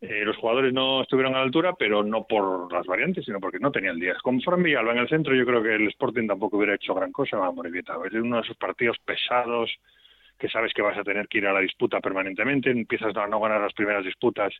[0.00, 3.58] eh, los jugadores no estuvieron a la altura, pero no por las variantes, sino porque
[3.58, 4.18] no tenían días.
[4.20, 7.12] Con Fran Villalba en el centro, yo creo que el Sporting tampoco hubiera hecho gran
[7.12, 7.94] cosa a Morevieta.
[8.04, 9.70] Es uno de esos partidos pesados
[10.38, 13.40] que sabes que vas a tener que ir a la disputa permanentemente, empiezas a no
[13.40, 14.52] ganar las primeras disputas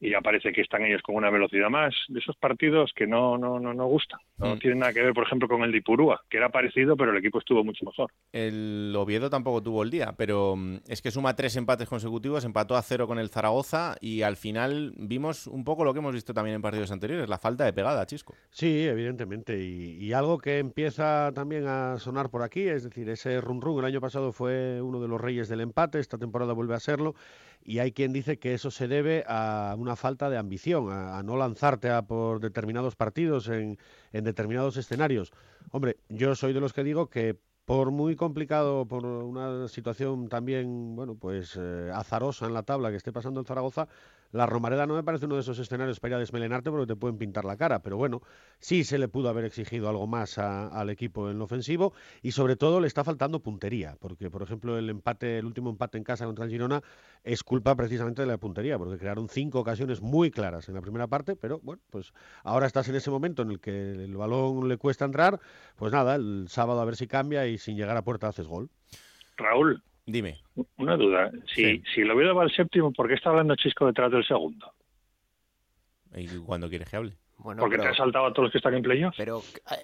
[0.00, 1.94] y ya parece que están ellos con una velocidad más.
[2.08, 4.18] De esos partidos que no, no, no, no gustan.
[4.38, 4.58] No Mm.
[4.58, 7.18] tienen nada que ver, por ejemplo, con el de Ipurúa, que era parecido, pero el
[7.18, 8.10] equipo estuvo mucho mejor.
[8.32, 12.76] El Oviedo tampoco tuvo el día, pero mm, es que suma tres empates consecutivos, empató
[12.76, 16.32] a cero con el Zaragoza y al final vimos un poco lo que hemos visto
[16.32, 18.34] también en partidos anteriores, la falta de pegada, Chisco.
[18.50, 19.62] Sí, evidentemente.
[19.62, 23.80] Y, y algo que empieza también a sonar por aquí, es decir, ese run run
[23.80, 27.14] el año pasado fue uno de los reyes del empate, esta temporada vuelve a serlo,
[27.62, 31.36] y hay quien dice que eso se debe a una falta de ambición, a, no
[31.36, 33.78] lanzarte a por determinados partidos en,
[34.12, 35.32] en determinados escenarios.
[35.70, 37.38] Hombre, yo soy de los que digo que
[37.70, 42.96] por muy complicado, por una situación también, bueno, pues eh, azarosa en la tabla que
[42.96, 43.86] esté pasando el Zaragoza,
[44.32, 46.96] la Romareda no me parece uno de esos escenarios para ir a desmelenarte porque te
[46.96, 48.22] pueden pintar la cara, pero bueno,
[48.58, 52.32] sí se le pudo haber exigido algo más a- al equipo en lo ofensivo y
[52.32, 56.04] sobre todo le está faltando puntería, porque por ejemplo el empate, el último empate en
[56.04, 56.80] casa contra el Girona
[57.24, 61.06] es culpa precisamente de la puntería, porque crearon cinco ocasiones muy claras en la primera
[61.06, 62.12] parte, pero bueno, pues
[62.44, 65.40] ahora estás en ese momento en el que el balón le cuesta entrar,
[65.76, 68.70] pues nada, el sábado a ver si cambia y sin llegar a puerta haces gol.
[69.36, 70.40] Raúl, Dime.
[70.76, 71.30] una duda.
[71.54, 71.82] Si, Sí.
[71.94, 74.72] si el Oviedo va al séptimo, ¿por qué está hablando Chisco detrás del segundo?
[76.14, 77.16] ¿Y cuando quieres que hable?
[77.38, 79.14] Bueno, Porque pero, te has saltado a todos los que están en playoff.
[79.16, 79.42] pero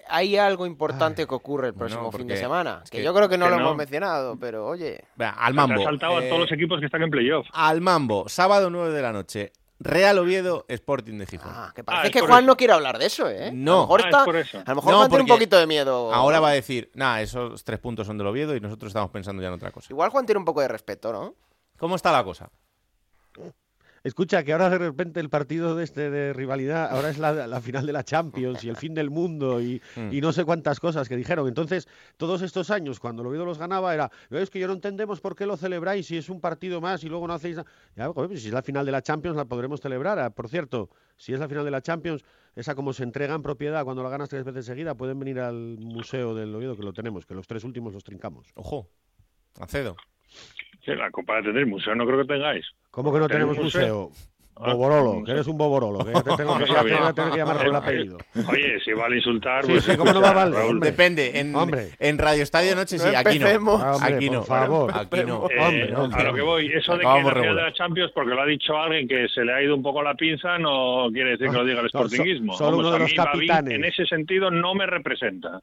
[0.09, 2.81] hay algo importante que ocurre el próximo fin de semana.
[2.83, 3.61] es Que, que- yo creo que no que lo no.
[3.63, 4.99] hemos mencionado, pero oye.
[5.17, 5.83] Al Te has mambo.
[5.83, 7.47] saltado a Eh, todos los equipos que están en playoff.
[7.53, 11.51] Al mambo, sábado 9 de la noche, Real Oviedo, Sporting de Gijón.
[11.53, 12.47] Ah, que Ah, parece es que Juan eso.
[12.47, 13.51] no quiere hablar de eso, ¿eh?
[13.53, 13.73] No.
[13.73, 14.57] A lo mejor, Ah, es está- por eso.
[14.57, 16.13] a lo mejor No, Juan tiene un poquito de miedo.
[16.13, 19.41] Ahora va a decir, nah, esos tres puntos son del Oviedo y nosotros estamos pensando
[19.41, 19.87] ya en otra cosa.
[19.91, 21.35] Igual Juan tiene un poco de respeto, ¿no?
[21.77, 22.49] ¿Cómo está la cosa?
[24.03, 27.61] Escucha, que ahora de repente el partido de este de rivalidad, ahora es la, la
[27.61, 30.13] final de la Champions y el fin del mundo y, Mm.
[30.13, 31.47] y no sé cuántas cosas que dijeron.
[31.47, 35.19] Entonces, todos estos años, cuando el Oviedo los ganaba, era, es que yo no entendemos
[35.21, 37.69] por qué lo celebráis si es un partido más y luego no hacéis nada.
[37.95, 40.19] Ya, pues si es la final de la Champions, la podremos celebrar.
[40.19, 42.23] Ah, Por cierto, si es la final de la Champions,
[42.55, 45.77] esa como se entrega en propiedad cuando la ganas tres veces seguida, pueden venir al
[45.79, 48.47] Museo del Oviedo, que lo tenemos, que los tres últimos los trincamos.
[48.55, 48.89] Ojo,
[49.59, 49.95] Acedo.
[50.87, 52.65] Sí, la Copa de tener museo no creo que tengáis.
[52.91, 54.11] ¿Cómo que no ¿Tenemos tenemos museo?
[54.59, 57.37] Boborolo, que eres un boborolo, que ya te tengo que, te voy a tener que
[57.37, 58.17] llamar por el apellido.
[58.49, 60.61] Oye, si vale insultar, Sí, pues sí, ¿cómo no va a valer?
[60.61, 60.89] Hombre.
[60.89, 61.89] Depende, en, Hombre.
[61.99, 63.45] en Radio Estadio Noche sí, No aquí no.
[63.45, 63.83] empecemos.
[63.83, 64.43] Hombre, Aquí por no.
[64.43, 64.91] favor.
[64.95, 65.47] Aquí no.
[65.51, 66.21] Eh, Hombre, hombre.
[66.21, 68.41] a lo que voy, eso de que Acabamos la final de la Champions, porque lo
[68.41, 71.49] ha dicho alguien que se le ha ido un poco la pinza, no quiere decir
[71.51, 72.53] que lo diga el No, so- sportinguismo.
[72.53, 73.73] solo uno de a los capitanes.
[73.75, 75.61] en ese sentido no me representa.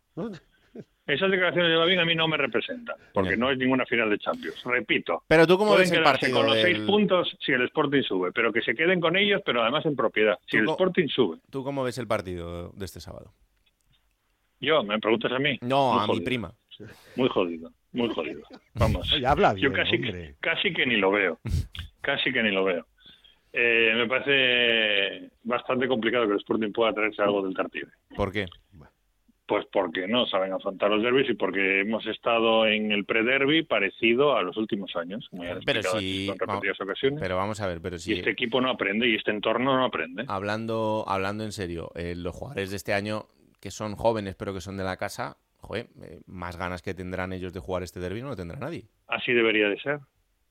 [1.07, 3.41] Esas declaraciones de Babín a mí no me representan, porque Bien.
[3.41, 4.63] no es ninguna final de Champions.
[4.65, 8.03] Repito, Pero tú cómo ves el quedarse partido con los seis puntos si el Sporting
[8.03, 10.39] sube, pero que se queden con ellos, pero además en propiedad.
[10.47, 11.39] Si el Sporting sube.
[11.51, 13.35] ¿Tú cómo ves el partido de este sábado?
[14.61, 15.59] Yo, ¿me preguntas a mí?
[15.61, 16.55] No, Muy a mi prima.
[17.17, 18.41] Muy jodido, muy jodido.
[18.75, 19.13] Vamos.
[19.13, 20.37] Oye, habla bien, Yo casi, hombre.
[20.41, 21.39] casi que ni lo veo.
[22.01, 22.87] Casi que ni lo veo.
[23.53, 27.91] Eh, me parece bastante complicado que el Sporting pueda traerse algo del Tartiere.
[28.17, 28.47] ¿Por qué?
[29.47, 34.37] Pues porque no saben afrontar los derbis y porque hemos estado en el pre-derby parecido
[34.39, 35.27] a los últimos años.
[35.29, 37.21] Como ya Pero si- en repetidas ocasiones.
[37.21, 39.85] Pero vamos a ver, pero Y si este equipo no aprende y este entorno no
[39.85, 40.25] aprende.
[40.29, 43.27] hablando, hablando en serio, eh, los jugadores de este año
[43.61, 47.33] que son jóvenes pero que son de la casa, joder, eh, más ganas que tendrán
[47.35, 48.85] ellos de jugar este derbi no lo tendrá nadie.
[49.09, 49.99] Así debería de ser.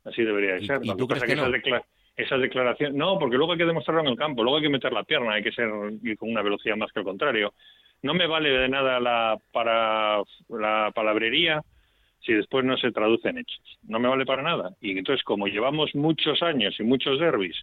[0.05, 0.79] Así debería de ¿Y- ser.
[0.83, 1.81] y tú que crees que esas, no?
[2.15, 2.95] esas declaraciones...
[2.95, 4.43] No, porque luego hay que demostrarlo en el campo.
[4.43, 5.33] Luego hay que meter la pierna.
[5.33, 5.67] Hay que ser
[6.17, 7.53] con una velocidad más que al contrario.
[8.03, 11.61] No me vale de nada la, para, la palabrería
[12.19, 13.61] si después no se traduce en hechos.
[13.87, 14.71] No me vale para nada.
[14.81, 17.55] Y entonces, como llevamos muchos años y muchos derbis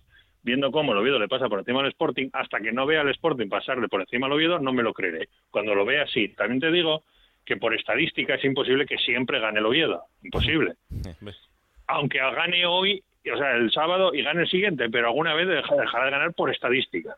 [0.42, 3.11] viendo cómo el Oviedo le pasa por encima al Sporting, hasta que no vea al
[3.11, 5.29] Sporting pasarle por encima al Oviedo, no me lo creeré.
[5.50, 6.29] Cuando lo vea, sí.
[6.29, 7.05] También te digo
[7.44, 10.05] que por estadística es imposible que siempre gane el Oviedo.
[10.22, 10.74] Imposible.
[11.87, 15.74] Aunque gane hoy, o sea, el sábado y gane el siguiente, pero alguna vez deja-
[15.76, 17.16] dejará de ganar por estadística.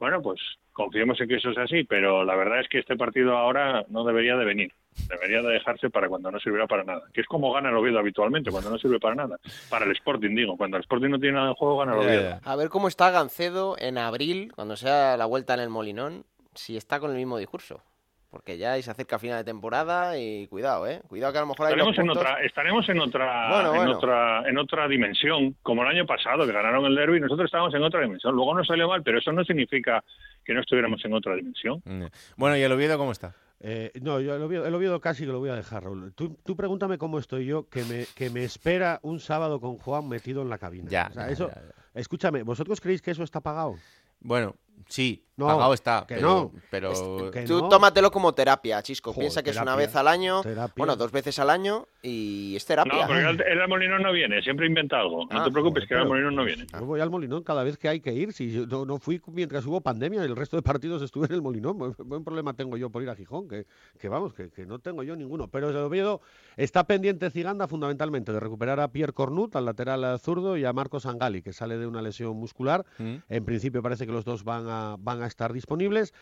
[0.00, 0.40] Bueno, pues
[0.72, 4.02] confiemos en que eso sea así, pero la verdad es que este partido ahora no
[4.02, 4.72] debería de venir.
[5.08, 7.02] Debería de dejarse para cuando no sirviera para nada.
[7.12, 9.38] Que es como gana el Oviedo habitualmente, cuando no sirve para nada.
[9.68, 10.56] Para el Sporting, digo.
[10.56, 12.40] Cuando el Sporting no tiene nada en juego, gana el Oviedo.
[12.42, 16.78] A ver cómo está Gancedo en abril, cuando sea la vuelta en el Molinón, si
[16.78, 17.82] está con el mismo discurso.
[18.30, 21.00] Porque ya se acerca final de temporada y cuidado, ¿eh?
[21.08, 22.22] Cuidado que a lo mejor hay Estaremos dos en puntos.
[22.22, 23.96] otra, estaremos en otra, Bueno, en bueno.
[23.96, 27.82] otra, en otra dimensión, como el año pasado que ganaron el derby, nosotros estábamos en
[27.82, 28.32] otra dimensión.
[28.36, 30.04] Luego nos salió mal, pero eso no significa
[30.44, 31.82] que no estuviéramos en otra dimensión.
[31.84, 32.04] Mm.
[32.36, 33.34] Bueno, ¿y el Oviedo cómo está?
[33.62, 36.14] Eh, no, yo el Oviedo, el Oviedo casi que lo voy a dejar, Raúl.
[36.14, 40.08] Tú, tú pregúntame cómo estoy yo, que me, que me espera un sábado con Juan
[40.08, 40.88] metido en la cabina.
[40.88, 42.00] Ya, O sea, ya, eso, ya, ya.
[42.00, 43.74] Escúchame, ¿vosotros creéis que eso está pagado?
[44.20, 44.54] Bueno,
[44.88, 46.52] sí, No, pagado está, que pero, no.
[46.70, 47.68] pero Que Tú no.
[47.68, 49.10] tómatelo como terapia, Chisco.
[49.12, 50.74] Joder, Piensa que es una vez al año, terapia.
[50.76, 52.92] bueno, dos veces al año y es terapia.
[52.92, 55.26] No, porque el, el Molinón no viene, siempre inventa algo.
[55.30, 56.66] No Ah, te preocupes, joder, que el Molinón no viene.
[56.72, 58.32] Yo voy al Molinón cada vez que hay que ir.
[58.34, 61.42] Si yo no, no fui mientras hubo pandemia, el resto de partidos estuve en el
[61.42, 61.78] Molinón.
[61.78, 63.66] Buen, buen problema tengo yo por ir a Gijón, que,
[63.98, 65.48] que vamos, que, que no tengo yo ninguno.
[65.48, 66.20] Pero el Oviedo
[66.58, 71.06] está pendiente Ciganda fundamentalmente de recuperar a Pierre Cornut, al lateral zurdo, y a Marcos
[71.06, 72.84] Angali, que sale de una lesión muscular.
[72.98, 73.14] Mm.
[73.28, 76.12] En principio parece que los dos van a, van a estar disponibles.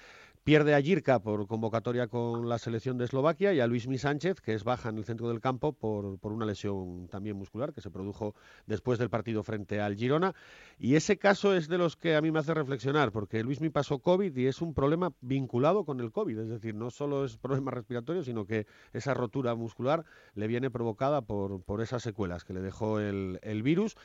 [0.48, 4.54] Pierde a Jirka por convocatoria con la selección de Eslovaquia y a Luismi Sánchez, que
[4.54, 7.90] es baja en el centro del campo por, por una lesión también muscular que se
[7.90, 8.34] produjo
[8.66, 10.34] después del partido frente al Girona.
[10.78, 13.98] Y ese caso es de los que a mí me hace reflexionar, porque Luismi pasó
[13.98, 16.38] COVID y es un problema vinculado con el COVID.
[16.38, 21.20] Es decir, no solo es problema respiratorio, sino que esa rotura muscular le viene provocada
[21.20, 23.96] por, por esas secuelas que le dejó el, el virus.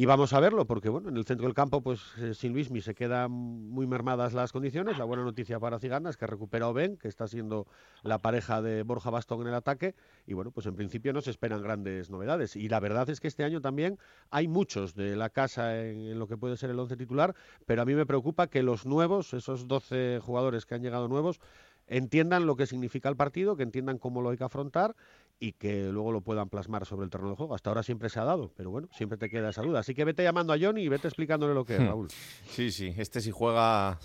[0.00, 2.80] Y vamos a verlo, porque bueno, en el centro del campo, pues eh, sin Luismi
[2.80, 4.96] se quedan muy mermadas las condiciones.
[4.96, 7.66] La buena noticia para Ciganda es que recupera a Oben, que está siendo
[8.02, 9.94] la pareja de Borja Bastón en el ataque.
[10.26, 12.56] Y bueno, pues en principio no se esperan grandes novedades.
[12.56, 13.98] Y la verdad es que este año también
[14.30, 17.34] hay muchos de la casa en, en lo que puede ser el once titular,
[17.66, 21.40] pero a mí me preocupa que los nuevos, esos 12 jugadores que han llegado nuevos,
[21.90, 24.96] entiendan lo que significa el partido, que entiendan cómo lo hay que afrontar
[25.38, 27.54] y que luego lo puedan plasmar sobre el terreno de juego.
[27.54, 29.80] Hasta ahora siempre se ha dado, pero bueno, siempre te queda esa duda.
[29.80, 31.86] Así que vete llamando a Johnny y vete explicándole lo que es, Hmm.
[31.88, 32.08] Raúl.
[32.46, 33.98] Sí, sí, este si juega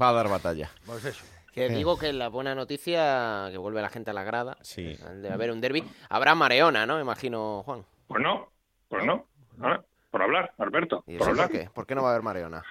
[0.00, 0.70] va a dar batalla.
[0.86, 1.24] Pues eso.
[1.52, 1.70] Que Eh.
[1.70, 4.96] digo que la buena noticia, que vuelve la gente a la grada, Sí.
[5.16, 7.00] de haber un derby, habrá Mareona, ¿no?
[7.00, 7.84] Imagino, Juan.
[8.06, 8.48] Pues no,
[8.88, 9.24] pues no.
[9.60, 11.48] Ah, por hablar, Alberto, ¿Y por hablar.
[11.50, 11.70] por qué?
[11.74, 12.62] ¿Por qué no va a haber Mareona?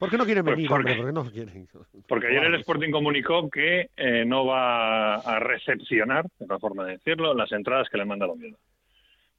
[0.00, 0.96] ¿Por qué no quieren Pues venir, porque- hombre?
[0.96, 1.68] ¿Por qué no quieren?
[2.08, 6.92] Porque ayer el Sporting comunicó que eh, no va a recepcionar, de otra forma de
[6.92, 8.56] decirlo, las entradas que le manda el Oviedo.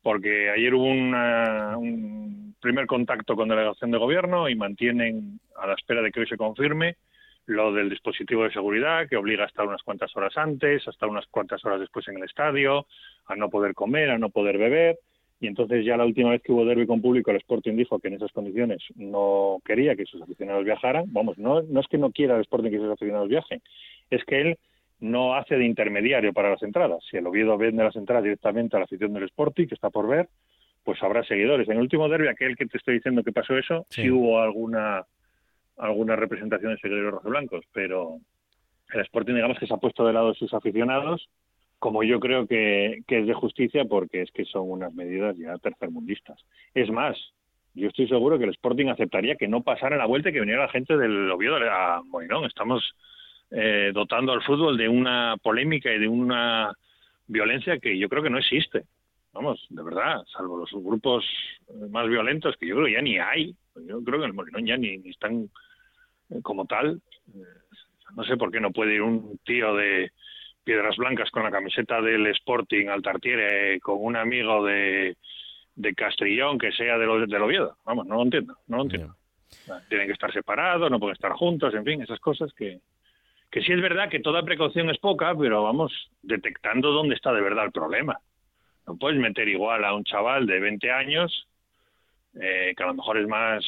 [0.04, 5.74] Porque ayer hubo una- un primer contacto con delegación de gobierno y mantienen, a la
[5.74, 6.96] espera de que hoy se confirme,
[7.48, 11.10] lo del dispositivo de seguridad que obliga a estar unas cuantas horas antes, a estar
[11.10, 12.86] unas cuantas horas después en el estadio,
[13.26, 15.00] a no poder comer, a no poder beber.
[15.42, 18.10] Y entonces ya la última vez que hubo derby con público, el Sporting dijo que
[18.10, 21.06] en esas condiciones no quería que sus aficionados viajaran.
[21.08, 23.60] Vamos, no, no es que no quiera el Sporting que sus aficionados viajen,
[24.12, 24.58] es que él
[25.00, 27.04] no hace de intermediario para las entradas.
[27.10, 30.08] Si el Oviedo vende las entradas directamente a la afición del Sporting, que está por
[30.08, 30.30] ver,
[30.84, 31.68] pues habrá seguidores.
[31.68, 35.04] En el último derby, aquel que te estoy diciendo que pasó eso, sí, hubo alguna
[35.78, 38.20] alguna representación de seguidores rojiblancos, pero
[38.94, 41.28] el Sporting digamos que se ha puesto de lado de sus aficionados,
[41.82, 46.40] como yo creo que, es de justicia, porque es que son unas medidas ya tercermundistas.
[46.76, 47.18] Es más,
[47.74, 50.68] yo estoy seguro que el Sporting aceptaría que no pasara la vuelta y que viniera
[50.68, 52.46] la gente del Oviedo a Molinón.
[52.46, 52.84] Estamos
[53.50, 56.72] eh, dotando al fútbol de una polémica y de una
[57.26, 58.84] violencia que yo creo que no existe.
[59.34, 61.26] Vamos, de verdad, salvo los grupos
[61.90, 63.56] más violentos que yo creo que ya ni hay.
[63.88, 65.50] Yo creo que en el Molinón ya ni, ni están
[66.30, 67.02] eh, como tal.
[67.34, 67.40] Eh,
[68.16, 70.12] no sé por qué no puede ir un tío de
[70.72, 75.18] Piedras Blancas con la camiseta del Sporting al Tartiere con un amigo de,
[75.76, 77.76] de Castrillón que sea de lo, del Oviedo.
[77.84, 79.14] Vamos, no lo entiendo, no lo entiendo.
[79.90, 82.80] Tienen que estar separados, no pueden estar juntos, en fin, esas cosas que,
[83.52, 87.42] que sí es verdad que toda precaución es poca, pero vamos detectando dónde está de
[87.42, 88.18] verdad el problema.
[88.88, 91.50] No puedes meter igual a un chaval de 20 años,
[92.40, 93.66] eh, que a lo mejor es más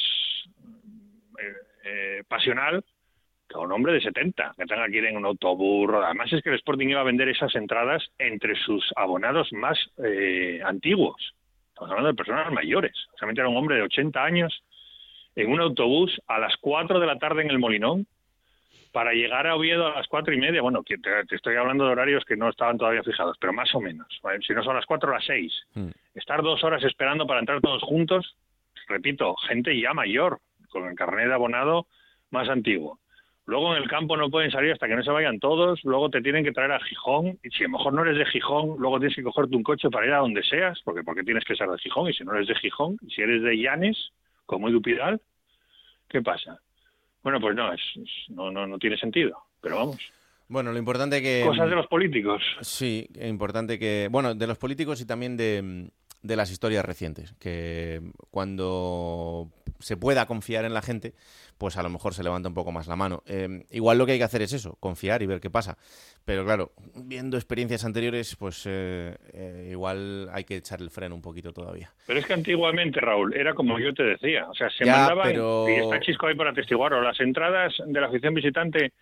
[1.37, 2.85] eh, eh, pasional,
[3.53, 5.89] a un hombre de 70, que tenga que ir en un autobús.
[5.93, 10.61] Además es que el Sporting iba a vender esas entradas entre sus abonados más eh,
[10.65, 11.33] antiguos.
[11.69, 12.93] Estamos hablando de personas mayores.
[13.13, 14.63] O sea, meter a un hombre de 80 años
[15.35, 18.07] en un autobús a las 4 de la tarde en el Molinón
[18.93, 21.91] para llegar a Oviedo a las cuatro y media, bueno, te, te, estoy hablando de
[21.91, 24.07] horarios que no estaban todavía fijados, pero más o menos.
[24.21, 24.39] ¿vale?
[24.45, 25.51] Si no son las cuatro, las seis.
[25.73, 25.89] Mm.
[26.13, 28.37] Estar dos horas esperando para entrar todos juntos,
[28.87, 30.39] repito, gente ya mayor,
[30.69, 31.87] con el carnet de abonado
[32.29, 32.99] más antiguo.
[33.45, 36.21] Luego en el campo no pueden salir hasta que no se vayan todos, luego te
[36.21, 38.99] tienen que traer a Gijón, y si a lo mejor no eres de Gijón, luego
[38.99, 41.67] tienes que cogerte un coche para ir a donde seas, porque porque tienes que ser
[41.67, 43.97] de Gijón, y si no eres de Gijón, y si eres de Llanes,
[44.45, 45.19] como Dupidal,
[46.07, 46.59] ¿qué pasa?
[47.21, 49.97] Bueno, pues no, es, es, no, no, no tiene sentido, pero vamos.
[50.47, 51.43] Bueno, lo importante que...
[51.45, 52.43] Cosas de los políticos.
[52.61, 54.07] Sí, importante que...
[54.11, 55.89] Bueno, de los políticos y también de,
[56.21, 59.49] de las historias recientes, que cuando
[59.83, 61.13] se pueda confiar en la gente,
[61.57, 63.21] pues a lo mejor se levanta un poco más la mano.
[63.27, 65.77] Eh, igual lo que hay que hacer es eso, confiar y ver qué pasa.
[66.23, 71.21] Pero claro, viendo experiencias anteriores, pues eh, eh, igual hay que echar el freno un
[71.21, 71.91] poquito todavía.
[72.07, 75.27] Pero es que antiguamente, Raúl, era como yo te decía, o sea, se ya, mandaban,
[75.27, 75.67] pero...
[75.67, 78.93] y está Chisco ahí para atestiguarlo, las entradas de la afición visitante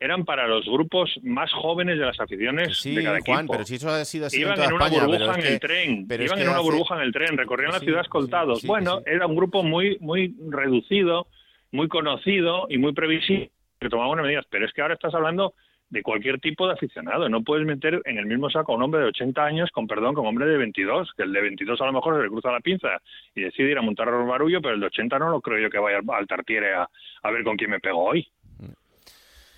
[0.00, 3.52] eran para los grupos más jóvenes de las aficiones sí, de cada Juan, equipo.
[3.52, 5.48] pero si eso ha sido así iban en, toda en una España, burbuja en que,
[5.48, 6.62] el tren, iban es en una hace...
[6.62, 8.60] burbuja en el tren, recorrían sí, la ciudad escoltados.
[8.62, 11.26] sí, bueno, era un grupo muy muy reducido,
[11.70, 15.54] muy conocido y muy previsible que tomaba unas medidas, pero es que ahora estás hablando
[15.90, 19.00] de cualquier tipo de aficionado, no puedes meter en el mismo saco a un hombre
[19.00, 21.86] de 80 años con perdón con un hombre de 22, que el de 22 a
[21.86, 22.88] lo mejor se le cruza la pinza
[23.34, 25.68] y decide ir a montar el barullo, pero el de 80 no lo creo yo
[25.68, 26.88] que vaya al, al Tartiere a,
[27.22, 28.26] a ver con quién me pego hoy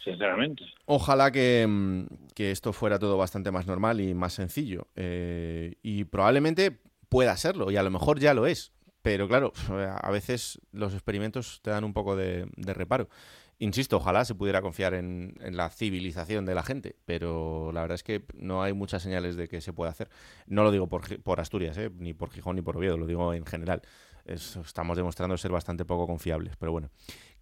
[0.05, 0.65] sinceramente.
[0.87, 4.89] Ojalá que, mm, que, esto fuera todo bastante más normal y más sencillo.
[4.97, 8.73] Eh, y probablemente pueda serlo, y a lo mejor ya lo es.
[9.03, 13.09] Pero claro, a veces los experimentos te dan un poco de, reparo.
[13.59, 18.05] Insisto, ojalá se pudiera confiar en, la civilización de la gente, pero la verdad es
[18.05, 20.09] que no hay muchas señales de que se pueda hacer.
[20.47, 21.91] No lo digo por, por Asturias, ¿eh?
[21.99, 23.83] ni por Gijón ni por Oviedo, lo digo en general.
[24.25, 26.91] Es, estamos demostrando ser bastante poco confiables, pero bueno.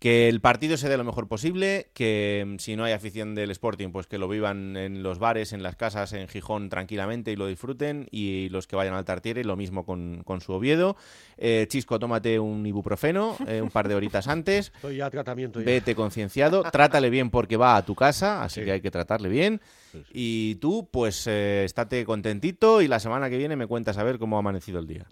[0.01, 3.51] Que el partido se dé lo mejor posible, que mm, si no hay afición del
[3.51, 7.37] Sporting, pues que lo vivan en los bares, en las casas, en Gijón tranquilamente y
[7.37, 10.97] lo disfruten, y los que vayan al Tartiere, lo mismo con, con su Oviedo.
[11.37, 14.73] Eh, Chisco, tómate un ibuprofeno eh, un par de horitas antes.
[14.75, 15.61] Estoy ya tratamiento.
[15.61, 15.67] Ya.
[15.67, 18.65] Vete concienciado, trátale bien porque va a tu casa, así sí.
[18.65, 19.61] que hay que tratarle bien.
[19.93, 20.11] Sí, sí.
[20.15, 24.19] Y tú, pues, eh, estate contentito y la semana que viene me cuentas a ver
[24.19, 25.05] cómo ha amanecido el día.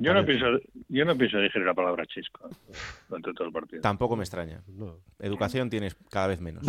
[0.00, 0.46] Yo no pienso,
[0.88, 2.50] yo no pienso digerir la palabra chisco
[3.08, 3.80] durante todo el partido.
[3.80, 4.62] Tampoco me extraña.
[4.66, 4.98] No.
[5.18, 6.64] Educación tienes cada vez menos.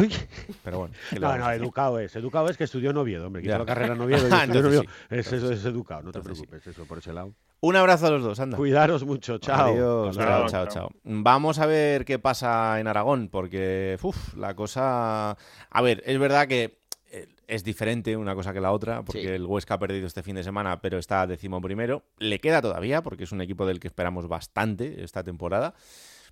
[0.64, 0.96] Pero bueno.
[1.20, 2.16] No, no, educado es.
[2.16, 3.42] Educado es que estudió en Oviedo, hombre.
[3.42, 4.28] Que hizo la carrera en Oviedo.
[4.68, 4.84] Oviedo.
[5.10, 6.66] Es, eso es educado, no te preocupes.
[6.66, 7.34] Eso por ese lado.
[7.62, 8.58] Un abrazo a los dos, anda.
[8.58, 9.74] Cuidaros mucho, chao.
[9.74, 15.32] Adiós, chao, chao, chao, Vamos a ver qué pasa en Aragón, porque uf, la cosa...
[15.72, 16.78] A ver, es verdad que
[17.48, 19.28] es diferente una cosa que la otra, porque sí.
[19.28, 22.04] el Huesca ha perdido este fin de semana, pero está décimo primero.
[22.18, 25.74] Le queda todavía, porque es un equipo del que esperamos bastante esta temporada.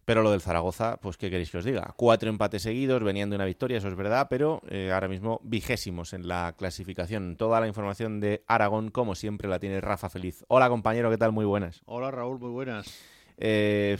[0.05, 1.93] Pero lo del Zaragoza, pues qué queréis que os diga.
[1.95, 6.13] Cuatro empates seguidos, venían de una victoria, eso es verdad, pero eh, ahora mismo vigésimos
[6.13, 7.37] en la clasificación.
[7.37, 10.43] Toda la información de Aragón, como siempre, la tiene Rafa Feliz.
[10.47, 11.31] Hola compañero, ¿qué tal?
[11.31, 11.81] Muy buenas.
[11.85, 13.12] Hola Raúl, muy buenas.
[13.37, 13.97] Eh,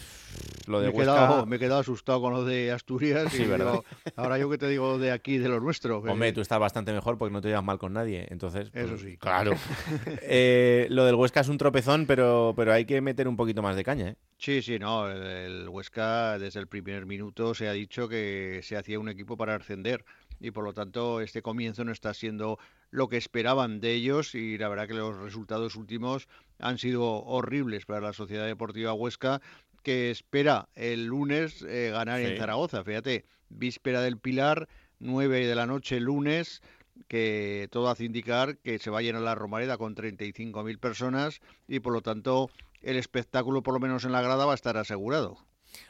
[0.67, 1.13] lo de me, he Huesca...
[1.13, 3.32] quedado, me he quedado asustado con lo de Asturias.
[3.32, 3.74] Sí, ¿verdad?
[3.74, 6.00] Digo, ahora yo que te digo de aquí, de lo nuestro.
[6.00, 8.27] Hombre, tú estás bastante mejor porque no te llevas mal con nadie.
[8.29, 9.17] Entonces, pues, Eso sí.
[9.17, 9.54] Claro.
[10.21, 13.75] eh, lo del Huesca es un tropezón, pero, pero hay que meter un poquito más
[13.75, 14.10] de caña.
[14.10, 14.15] ¿eh?
[14.38, 15.10] Sí, sí, no.
[15.10, 19.38] El, el Huesca, desde el primer minuto, se ha dicho que se hacía un equipo
[19.38, 20.06] para ascender.
[20.44, 22.60] Y por lo tanto este comienzo no está siendo
[22.91, 26.27] lo que esperaban de ellos y la verdad que los resultados últimos
[26.60, 29.41] han sido horribles para la Sociedad Deportiva Huesca
[29.83, 32.37] que espera el lunes eh, ganar en.
[32.37, 32.83] Zaragoza.
[32.83, 34.67] Fíjate, víspera del Pilar,
[35.00, 36.62] 9 de la noche lunes,
[37.08, 41.79] que todo hace indicar que se va a llenar la Romareda con 35.000 personas y
[41.79, 42.50] por lo tanto
[42.81, 45.37] el espectáculo, por lo menos en la grada, va a estar asegurado.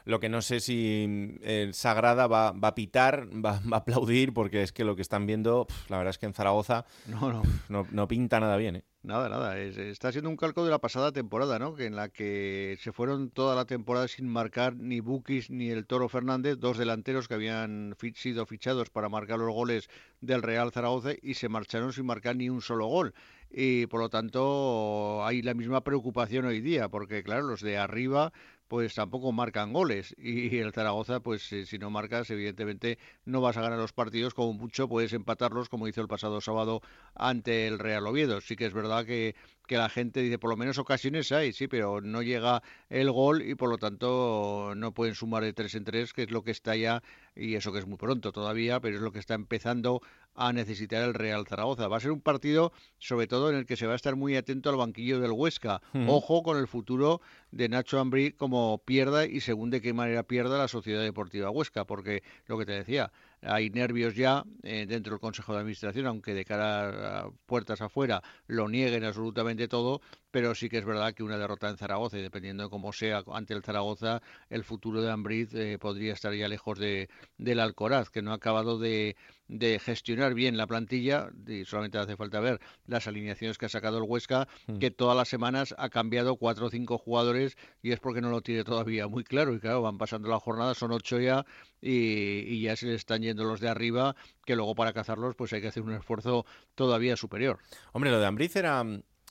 [0.06, 3.80] Lo que no sé si mm, el Sagrada va, va a pitar, va, va a
[3.80, 7.32] aplaudir, porque es que lo que están viendo, la verdad es que en Zaragoza No,
[7.32, 7.42] no.
[7.70, 8.78] no, no pinta nada bien.
[8.78, 8.84] ¿eh?
[9.04, 9.60] Nada, nada.
[9.60, 11.76] es- está siendo un calco de la pasada temporada, ¿no?
[11.76, 15.86] Que en la que se fueron toda la temporada sin marcar ni Bukis ni el
[15.86, 19.90] Toro Fernández, dos delanteros que habían fi- sido fichados para marcar los goles
[20.22, 23.14] del Real Zaragoza y se marcharon sin marcar ni un solo gol.
[23.56, 28.32] Y por lo tanto hay la misma preocupación hoy día, porque claro, los de arriba
[28.68, 30.16] pues tampoco marcan goles.
[30.18, 34.54] Y el Zaragoza pues si no marcas evidentemente no vas a ganar los partidos como
[34.54, 36.82] mucho puedes empatarlos como hizo el pasado sábado
[37.16, 38.42] ante el Real Oviedo.
[38.42, 39.36] Sí que es verdad que,
[39.68, 43.42] que la gente dice por lo menos ocasiones hay sí pero no llega el gol
[43.42, 46.52] y por lo tanto no pueden sumar de tres en tres que es lo que
[46.52, 47.04] está ya
[47.36, 50.02] y eso que es muy pronto todavía pero es lo que está empezando
[50.36, 51.88] a necesitar el Real Zaragoza.
[51.88, 54.36] Va a ser un partido sobre todo en el que se va a estar muy
[54.36, 55.82] atento al banquillo del Huesca.
[56.08, 57.22] Ojo con el futuro
[57.52, 61.86] de Nacho Ambrí como pierda y según de qué manera pierda la Sociedad Deportiva Huesca,
[61.86, 63.12] porque lo que te decía,
[63.46, 68.22] hay nervios ya eh, dentro del Consejo de Administración, aunque de cara a puertas afuera
[68.48, 72.22] lo nieguen absolutamente todo, pero sí que es verdad que una derrota en Zaragoza, y
[72.22, 76.48] dependiendo de cómo sea ante el Zaragoza, el futuro de Ambriz eh, podría estar ya
[76.48, 79.16] lejos de, del Alcoraz, que no ha acabado de,
[79.56, 83.98] de gestionar bien la plantilla, y solamente hace falta ver las alineaciones que ha sacado
[84.00, 84.80] el Huesca, Mm.
[84.80, 88.42] que todas las semanas ha cambiado cuatro o cinco jugadores y es porque no lo
[88.42, 89.54] tiene todavía muy claro.
[89.54, 91.46] Y claro, van pasando la jornada, son ocho ya
[91.82, 95.54] y, y ya se le están yendo los de arriba, que luego para cazarlos pues
[95.54, 96.46] hay que hacer un esfuerzo
[96.76, 97.60] todavía superior.
[97.92, 98.84] Hombre, lo de Ambriz era,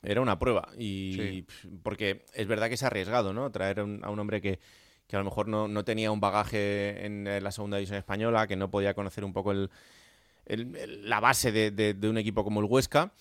[0.02, 0.68] era una prueba.
[0.78, 1.46] Y Sí.
[1.82, 3.50] porque es verdad que es arriesgado, ¿no?
[3.50, 4.60] Traer a un, a un hombre que,
[5.08, 8.56] que a lo mejor no, no tenía un bagaje en la segunda división española, que
[8.56, 9.70] no podía conocer un poco el,
[10.46, 13.12] el- el- la base de, de- de un equipo como el Huesca.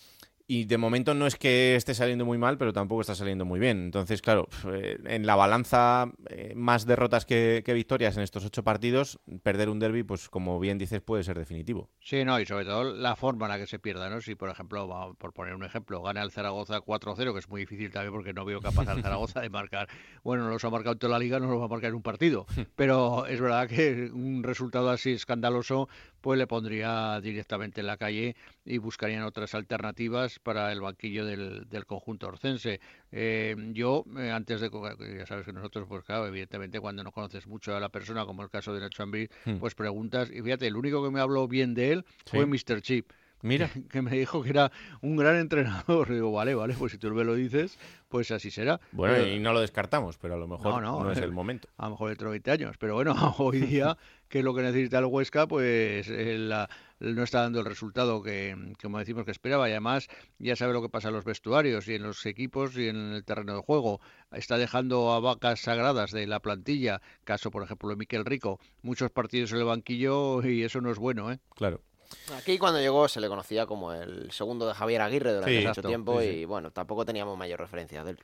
[0.48, 3.58] Y de momento no es que esté saliendo muy mal, pero tampoco está saliendo muy
[3.58, 3.84] bien.
[3.86, 8.62] Entonces, claro, eh, en la balanza, eh, más derrotas que, que victorias en estos ocho
[8.62, 11.90] partidos, perder un derby, pues como bien dices, puede ser definitivo.
[12.02, 14.20] Sí, no, y sobre todo la forma en la que se pierda, ¿no?
[14.20, 17.90] Si, por ejemplo, por poner un ejemplo, gana el Zaragoza 4-0, que es muy difícil
[17.90, 19.88] también porque no veo capaz al Zaragoza de marcar,
[20.22, 21.96] bueno, no los ha marcado en toda la liga, no los va a marcar en
[21.96, 22.46] un partido,
[22.76, 25.88] pero es verdad que un resultado así escandaloso,
[26.22, 31.68] pues le pondría directamente en la calle y buscarían otras alternativas para el banquillo del,
[31.70, 32.80] del conjunto orcense.
[33.12, 34.70] Eh, yo, eh, antes de,
[35.18, 38.44] ya sabes que nosotros, pues claro, evidentemente cuando no conoces mucho a la persona, como
[38.44, 39.58] el caso de Nacho Ambrí, Hmm.
[39.58, 42.46] pues preguntas, y fíjate, el único que me habló bien de él fue.
[42.46, 42.82] Mr.
[42.82, 43.10] Chip.
[43.44, 43.70] Mira.
[43.90, 46.08] Que me dijo que era un gran entrenador.
[46.14, 48.80] Digo, vale, vale, pues si tú me lo dices, pues así será.
[48.92, 51.32] Bueno, Pero- y no lo descartamos, pero a lo mejor No, no, no, es el
[51.34, 51.68] momento.
[51.78, 52.78] a lo mejor dentro de 20 años.
[52.78, 53.98] Pero bueno, hoy día,
[54.32, 56.70] que es lo que necesita el Huesca, pues eh, la-
[57.00, 59.68] no está dando el resultado que, como decimos, que esperaba.
[59.68, 60.08] Y además,
[60.40, 63.26] ya sabe lo que pasa en los vestuarios y en los equipos y en el
[63.26, 64.00] terreno de juego.
[64.32, 69.12] Está dejando a vacas sagradas de la plantilla, caso, por ejemplo, de Miquel Rico, muchos
[69.12, 71.40] partidos en el banquillo y eso no es bueno, ¿eh?
[71.56, 71.82] Claro.
[72.36, 75.70] Aquí cuando llegó se le conocía como el segundo de Javier Aguirre durante Sí, mucho
[75.70, 76.45] exacto, tiempo sí, y sí.
[76.45, 78.20] bueno, tampoco teníamos mayor referencia de él.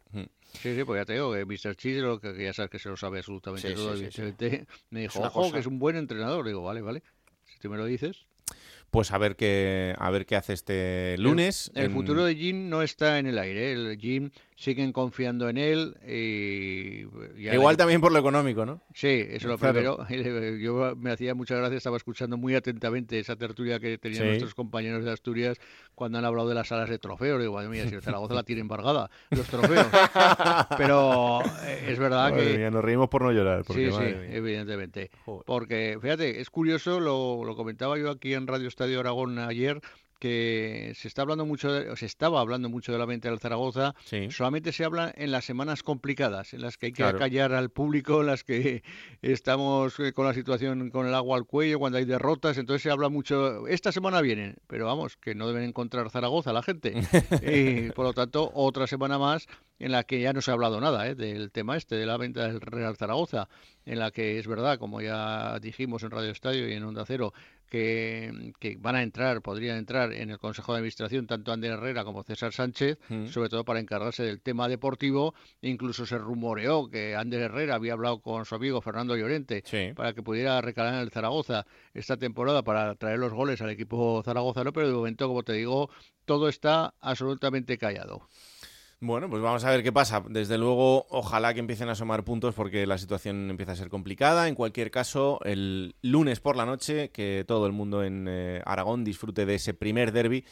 [0.62, 1.76] Sí, sí, pues ya te digo que Mr.
[2.02, 4.22] Lo que, ya sabes que se lo sabe absolutamente Sí, todo, sí, sí, sí.
[4.22, 5.54] evidentemente, me dijo, ojo, cosa.
[5.54, 6.46] que es un buen entrenador.
[6.46, 7.04] Digo, vale, vale,
[7.46, 8.26] si tú me lo dices.
[8.92, 11.70] Pues a ver qué, a ver qué hace este lunes.
[11.76, 13.74] El, el en- futuro de Jim no está en el aire.
[13.74, 17.04] El Jim siguen confiando en él y...
[17.40, 18.82] ya el Igual también por lo económico, ¿no?
[18.92, 20.00] Sí, eso es lo primero.
[20.60, 24.28] Yo me hacía muchas gracias, estaba escuchando muy atentamente esa tertulia que tenían Sí.
[24.30, 25.58] nuestros compañeros de Asturias
[25.94, 27.40] cuando han hablado de las salas de trofeos.
[27.40, 29.86] Digo, madre mía, si Zaragoza la tiene embargada, los trofeos.
[30.78, 32.58] Pero eh, es verdad Madre que...
[32.58, 33.64] mía, nos reímos por no llorar.
[33.64, 34.36] Porque, sí, sí, mía.
[34.36, 35.12] evidentemente.
[35.46, 39.82] Porque, fíjate, es curioso, lo, lo comentaba yo aquí en Radio Estadio Aragón ayer,
[40.20, 43.40] que se está hablando mucho, de- o se estaba hablando mucho de la venta del
[43.40, 44.30] Zaragoza, Sí.
[44.32, 47.20] solamente se habla en las semanas complicadas, en las que hay que Claro.
[47.20, 48.84] callar al público, en las que
[49.22, 52.92] estamos eh, con la situación con el agua al cuello, cuando hay derrotas, entonces se
[52.92, 56.94] habla mucho, esta semana vienen, pero vamos, que no deben encontrar Zaragoza la gente.
[57.42, 59.48] y por lo tanto, otra semana más
[59.80, 61.14] en la que ya no se ha hablado nada ¿eh?
[61.16, 63.48] del tema este, de la venta del Real Zaragoza,
[63.86, 67.34] en la que es verdad, como ya dijimos en Radio Estadio y en Onda Cero,
[67.70, 72.04] que, que, van a entrar, podrían entrar en el Consejo de Administración tanto Ander Herrera
[72.04, 73.28] como César Sánchez, Mm.
[73.28, 75.34] sobre todo para encargarse del tema deportivo.
[75.62, 79.64] Incluso se rumoreó que Ander Herrera había hablado con su amigo Fernando Llorente
[79.96, 84.22] para que pudiera recalar en el Zaragoza esta temporada para traer los goles al equipo
[84.24, 85.90] zaragozano, pero de momento, como te digo,
[86.26, 88.28] todo está absolutamente callado.
[89.00, 90.24] Bueno, pues vamos a ver qué pasa.
[90.28, 94.48] Desde luego, ojalá que empiecen a sumar puntos porque la situación empieza a ser complicada.
[94.48, 99.04] En cualquier caso, el lunes por la noche, que todo el mundo en eh, Aragón
[99.04, 100.46] disfrute de ese primer derby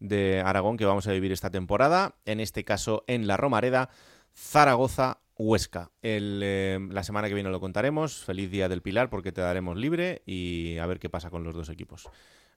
[0.00, 2.16] de Aragón que vamos a vivir esta temporada.
[2.24, 3.90] En este caso, en la Romareda,
[4.34, 5.20] Zaragoza.
[5.36, 5.90] Huesca.
[6.00, 8.22] El, eh, la semana que viene lo contaremos.
[8.22, 11.56] Feliz día del Pilar porque te daremos libre y a ver qué pasa con los
[11.56, 12.08] dos equipos.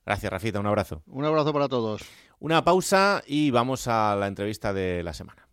[0.08, 0.58] Gracias, Rafita.
[0.58, 1.02] Un abrazo.
[1.08, 2.00] Un abrazo para todos.
[2.40, 5.46] Una pausa y vamos a la entrevista de la semana.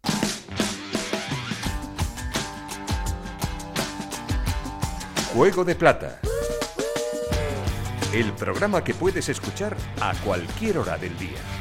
[5.33, 6.21] Juego de Plata.
[8.13, 11.54] El programa que puedes escuchar a cualquier hora del día.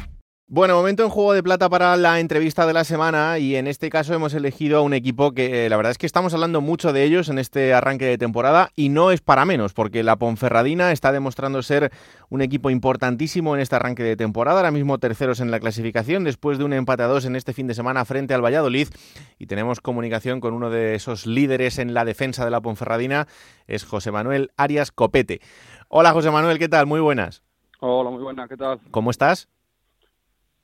[0.55, 3.91] Bueno, momento en Juego de Plata para la entrevista de la semana y en este
[3.91, 6.93] caso hemos elegido a un equipo que eh, la verdad es que estamos hablando mucho
[6.93, 10.93] de ellos en este arranque de temporada y no es para menos porque la Ponferradina
[10.93, 11.91] está demostrando ser
[12.29, 16.57] un equipo importantísimo en este arranque de temporada, ahora mismo terceros en la clasificación después
[16.57, 18.87] de un empate a dos en este fin de semana frente al Valladolid
[19.41, 23.27] y tenemos comunicación con uno de esos líderes en la defensa de la Ponferradina,
[23.67, 25.41] es José Manuel Arias Copete.
[25.89, 26.87] Hola José Manuel, ¿qué tal?
[26.87, 27.43] Muy buenas.
[27.81, 28.79] Hola, muy buenas, ¿qué tal?
[28.93, 29.49] ¿Cómo estás?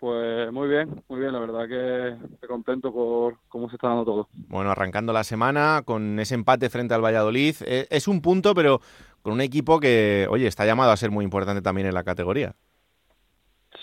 [0.00, 4.04] Pues muy bien, muy bien, la verdad que estoy contento por cómo se está dando
[4.06, 4.28] todo.
[4.48, 7.54] Bueno, arrancando la semana con ese empate frente al Valladolid.
[7.66, 8.80] Eh, Es un punto, pero
[9.20, 12.54] con un equipo que, oye, está llamado a ser muy importante también en la categoría.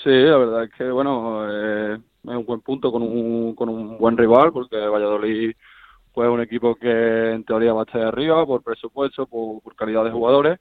[0.03, 3.97] Sí, la verdad es que, bueno, eh, es un buen punto con un, con un
[3.99, 5.53] buen rival, porque Valladolid
[6.13, 9.76] pues, es un equipo que en teoría va a estar arriba por presupuesto, por, por
[9.76, 10.59] calidad de jugadores.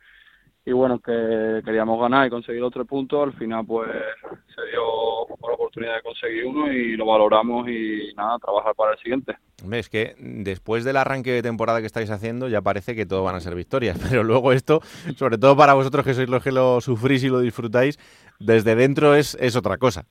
[0.69, 5.29] Y bueno, que queríamos ganar y conseguir los tres puntos, al final pues se dio
[5.47, 9.37] la oportunidad de conseguir uno y lo valoramos y nada, trabajar para el siguiente.
[9.71, 13.37] Es que después del arranque de temporada que estáis haciendo ya parece que todo van
[13.37, 14.81] a ser victorias, pero luego esto,
[15.14, 17.97] sobre todo para vosotros que sois los que lo sufrís y lo disfrutáis,
[18.41, 20.05] desde dentro es, es otra cosa.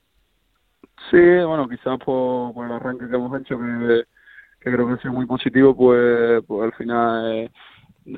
[1.10, 4.04] Sí, bueno, quizás por, por el arranque que hemos hecho, que,
[4.60, 7.50] que creo que ha sido muy positivo, pues, pues al final eh,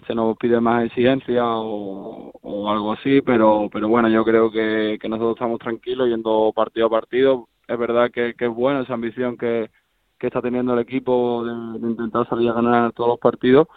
[0.06, 4.98] se nos pide más exigencia o, o algo así, pero pero bueno, yo creo que,
[5.00, 7.48] que nosotros estamos tranquilos yendo partido a partido.
[7.66, 9.70] Es verdad que, que es buena esa ambición que,
[10.18, 13.68] que está teniendo el equipo de, de intentar salir a ganar todos los partidos,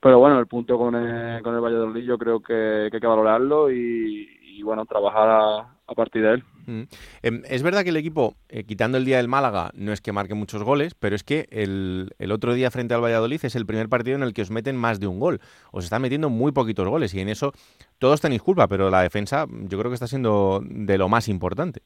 [0.00, 3.06] pero bueno, el punto con el, con el Valladolid yo creo que, que hay que
[3.06, 6.44] valorarlo y, y bueno, trabajar a, a partir de él.
[6.66, 6.82] Mm.
[7.22, 10.12] Em, Es verdad que el equipo, eh, quitando el día del Málaga, no es que
[10.12, 13.66] marque muchos goles, pero es que el, el otro día frente al Valladolid es el
[13.66, 15.40] primer partido en el que os meten más de un gol.
[15.72, 17.52] Os están metiendo muy poquitos goles y en eso
[17.98, 21.82] todos tenéis culpa, pero la defensa yo creo que está siendo de lo más importante.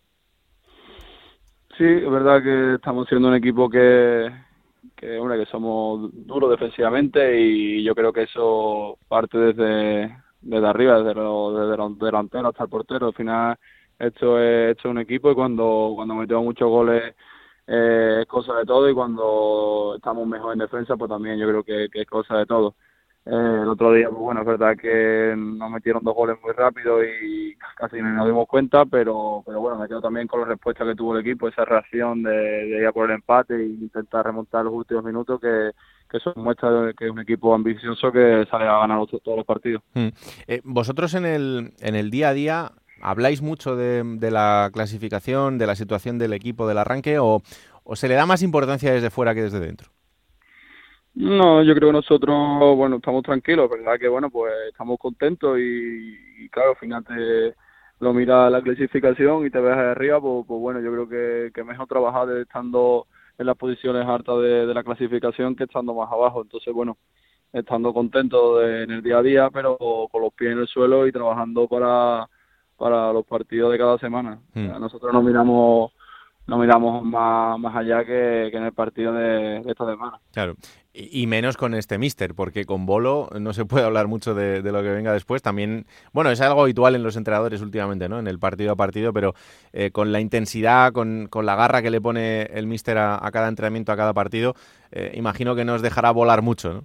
[1.76, 4.30] Sí, es verdad que estamos siendo un equipo que,
[4.96, 10.98] que, hombre, que somos duros defensivamente y yo creo que eso parte desde, desde arriba,
[11.02, 13.06] desde los, desde los delanteros hasta el portero.
[13.08, 13.56] Al final
[13.98, 17.14] esto es, esto es un equipo y cuando, cuando metemos muchos goles
[17.66, 21.62] eh, es cosa de todo y cuando estamos mejor en defensa pues también yo creo
[21.64, 22.74] que, que es cosa de todo.
[23.26, 23.30] Eh,
[23.62, 27.56] el otro día, pues bueno, es verdad que nos metieron dos goles muy rápido y
[27.74, 30.94] casi ni nos dimos cuenta, pero pero bueno, me quedo también con la respuesta que
[30.94, 34.74] tuvo el equipo, esa reacción de, ir a por el empate e intentar remontar los
[34.74, 35.70] últimos minutos, que,
[36.10, 39.82] que eso muestra que es un equipo ambicioso que sale a ganar todos los partidos.
[39.94, 40.08] Mm.
[40.46, 45.56] Eh, vosotros en el, en el día a día habláis mucho de, de la clasificación,
[45.56, 47.40] de la situación del equipo, del arranque, o,
[47.84, 49.88] o se le da más importancia desde fuera que desde dentro.
[51.14, 53.98] No, yo creo que nosotros, bueno, estamos tranquilos, ¿verdad?
[54.00, 57.54] Que bueno, pues estamos contentos y, y claro, al final te
[58.00, 61.52] lo mira la clasificación y te ves ahí arriba, pues, pues bueno, yo creo que,
[61.54, 63.06] que mejor trabajar estando
[63.38, 66.42] en las posiciones altas de, de la clasificación que estando más abajo.
[66.42, 66.96] Entonces, bueno,
[67.52, 69.78] estando contentos de- en el día a día, pero
[70.10, 72.28] con los pies en el suelo y trabajando para,
[72.76, 74.40] para los partidos de cada semana.
[74.50, 74.80] O sea, Mm.
[74.80, 75.92] nosotros no miramos
[76.46, 80.20] no miramos más, más allá que, que en el partido de, de esta semana.
[80.32, 80.54] Claro,
[80.92, 84.62] y, y menos con este mister, porque con Bolo no se puede hablar mucho de,
[84.62, 85.42] de lo que venga después.
[85.42, 88.18] También, bueno, es algo habitual en los entrenadores últimamente, ¿no?
[88.18, 89.34] En el partido a partido, pero
[89.72, 93.30] eh, con la intensidad, con, con la garra que le pone el mister a, a
[93.30, 94.54] cada entrenamiento, a cada partido,
[94.92, 96.84] eh, imagino que nos dejará volar mucho, ¿no?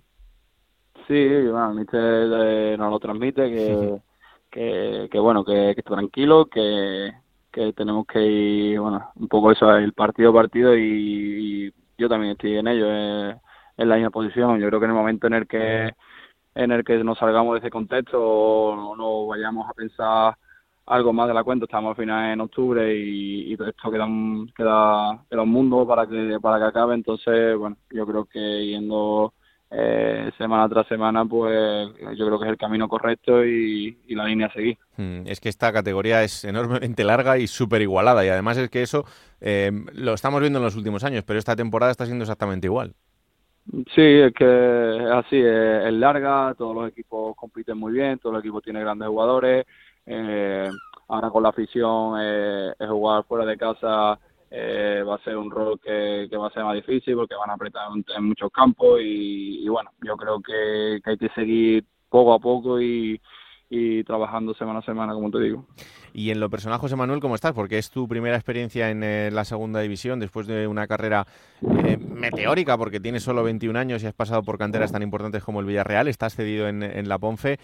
[1.08, 4.02] Sí, bueno, el míster eh, nos lo transmite, que,
[4.52, 7.12] que, que bueno, que, que tranquilo, que,
[7.52, 12.10] que tenemos que ir, bueno, un poco eso, el partido a partido y, y yo
[12.10, 13.36] también estoy en ello, eh,
[13.78, 14.60] en la misma posición.
[14.60, 15.94] Yo creo que en el momento en el que
[16.56, 20.38] en el que nos salgamos de ese contexto o no vayamos a pensar
[20.86, 21.66] algo más de la cuenta.
[21.66, 26.08] Estamos al final en octubre y, y esto queda un, queda, queda un mundo para
[26.08, 26.96] que, para que acabe.
[26.96, 29.34] Entonces, bueno, yo creo que yendo
[29.72, 34.26] eh, semana tras semana, pues yo creo que es el camino correcto y, y la
[34.26, 34.78] línea a seguir.
[34.98, 38.26] Mm, Es que esta categoría es enormemente larga y súper igualada.
[38.26, 39.06] Y además es que eso
[39.42, 42.94] eh, lo estamos viendo en los últimos años, pero esta temporada está siendo exactamente igual.
[43.94, 48.34] Sí, es que es así, es, es larga, todos los equipos compiten muy bien, todos
[48.34, 49.66] los equipos tienen grandes jugadores.
[50.08, 50.68] Eh,
[51.08, 54.18] ahora con la afición, eh, es jugar fuera de casa
[54.52, 57.54] eh, va a ser un rol que, va a ser más difícil porque van a
[57.54, 62.34] apretar en, muchos campos y, y bueno, yo creo que, que hay que seguir poco
[62.34, 63.22] a poco y,
[63.70, 65.66] y trabajando semana a semana, como te digo.
[66.12, 67.54] Y en lo personal, José Manuel, ¿cómo estás?
[67.54, 71.28] Porque es tu primera experiencia en eh, la segunda división después de una carrera
[71.86, 75.60] eh, meteórica, porque tienes solo 21 años y has pasado por canteras tan importantes como
[75.60, 77.60] el Villarreal, estás cedido en, en la Ponfe.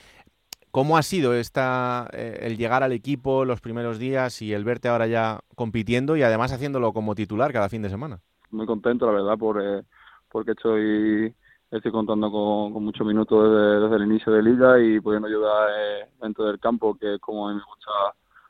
[0.76, 4.90] ¿Cómo ha sido esta, eh, el llegar al equipo los primeros días y el verte
[4.90, 8.20] ahora ya compitiendo y además haciéndolo como titular cada fin de semana?
[8.52, 9.84] Muy contento, la verdad, por, eh,
[10.30, 11.34] porque estoy
[11.72, 15.70] estoy contando con, con muchos minutos desde, desde, el inicio de liga y pudiendo ayudar
[15.70, 17.92] eh, dentro del campo, que es como a mí me gusta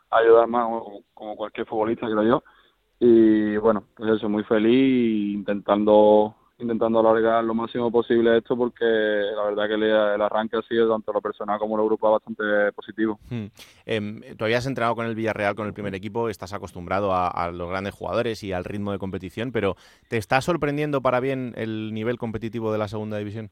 [0.10, 0.68] ayudar más,
[1.14, 2.44] como, cualquier futbolista, creo yo.
[3.00, 9.44] Y bueno, pues eso, muy feliz intentando intentando alargar lo máximo posible esto porque la
[9.44, 12.44] verdad que el, el arranque ha sido tanto lo personal como lo grupal bastante
[12.74, 13.20] positivo.
[13.30, 13.48] Hmm.
[13.86, 17.52] Eh, tú habías entrenado con el Villarreal, con el primer equipo, estás acostumbrado a, a,
[17.52, 19.76] los grandes jugadores y al ritmo de competición, pero
[20.08, 23.50] ¿te está sorprendiendo para bien el nivel competitivo de la segunda división?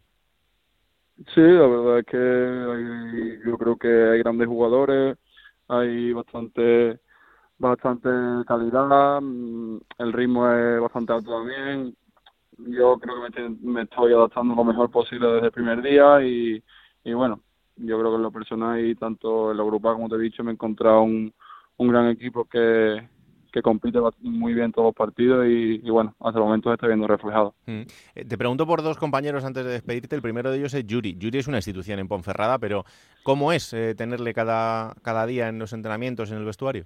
[1.33, 5.17] Sí, la verdad es que hay, yo creo que hay grandes jugadores,
[5.67, 6.99] hay bastante
[7.59, 8.09] bastante
[8.47, 11.95] calidad, mm, el ritmo es bastante alto también,
[12.57, 16.63] yo creo que me, me, estoy adaptando lo mejor posible desde el primer día y,
[17.03, 17.41] y, bueno,
[17.75, 20.43] yo creo que en lo personal y tanto en lo grupal como te he dicho
[20.43, 21.33] me he encontrado un,
[21.77, 23.07] un gran equipo que,
[23.51, 26.87] que compite muy bien todos los partidos y, y, bueno, hasta el momento se está
[26.87, 27.53] viendo reflejado.
[27.67, 27.83] Mm.
[28.27, 30.15] Te pregunto por dos compañeros antes de despedirte.
[30.15, 31.15] El primero de ellos es Yuri.
[31.17, 32.83] Yuri es una institución en Ponferrada, pero
[33.23, 36.85] ¿cómo es eh, tenerle cada, cada día en los entrenamientos, en el vestuario?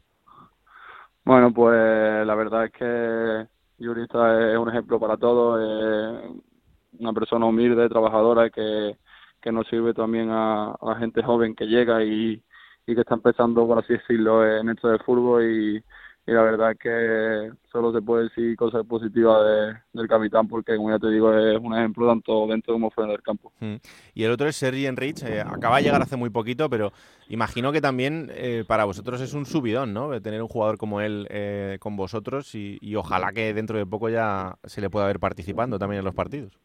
[1.24, 3.47] Bueno, pues la verdad es que
[3.78, 8.97] Yuri está, es un ejemplo para todos, es una persona humilde, trabajadora que,
[9.41, 12.43] que nos sirve también a, a, la gente joven que llega y,
[12.88, 15.84] y que está empezando, por así decirlo, en esto del fútbol y,
[16.28, 20.75] y la verdad es que solo se puede decir cosas positivas de, del capitán porque,
[20.75, 23.53] como ya te digo, es un ejemplo tanto dentro como fuera del campo.
[23.61, 23.75] Mm.
[24.13, 26.91] Y el otro es Sergi Enrich, eh, acaba de llegar hace muy poquito, pero
[27.30, 30.21] imagino que también eh, para vosotros es un subidón, ¿no?
[30.21, 34.09] Tener un jugador como él eh, con vosotros y, y, ojalá que dentro de poco
[34.09, 36.59] ya se le pueda ver participando también en los partidos.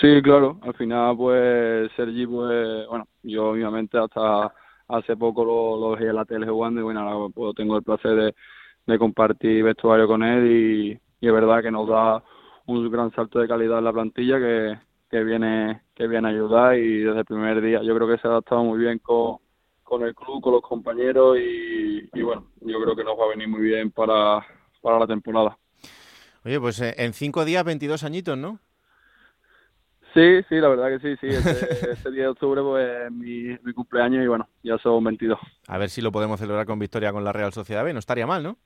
[0.00, 4.52] Sí, claro, al final pues Sergi, pues bueno, yo obviamente hasta
[4.88, 7.82] hace poco lo, lo dejé en la tele jugando y bueno, ahora pues, tengo el
[7.82, 8.34] placer
[8.86, 12.22] de, compartir vestuario con él y, es verdad que nos da
[12.66, 14.78] un gran salto de calidad en la plantilla que,
[15.10, 18.28] que viene que viene a ayudar y desde el primer día yo creo que se
[18.28, 19.38] ha adaptado muy bien con,
[19.82, 23.28] con el club, con los compañeros y, y bueno, yo creo que nos va a
[23.28, 24.46] venir muy bien para,
[24.80, 25.58] para la temporada.
[26.44, 28.60] Oye, pues eh, en cinco días 22 añitos, ¿no?
[30.14, 31.26] Sí, sí, la verdad que sí, sí.
[31.28, 35.38] Este, este día de octubre pues es mi, mi, cumpleaños y bueno, ya son 22.
[35.66, 38.26] A ver si lo podemos celebrar con victoria con la Real Sociedad B, no estaría
[38.26, 38.56] mal, ¿no?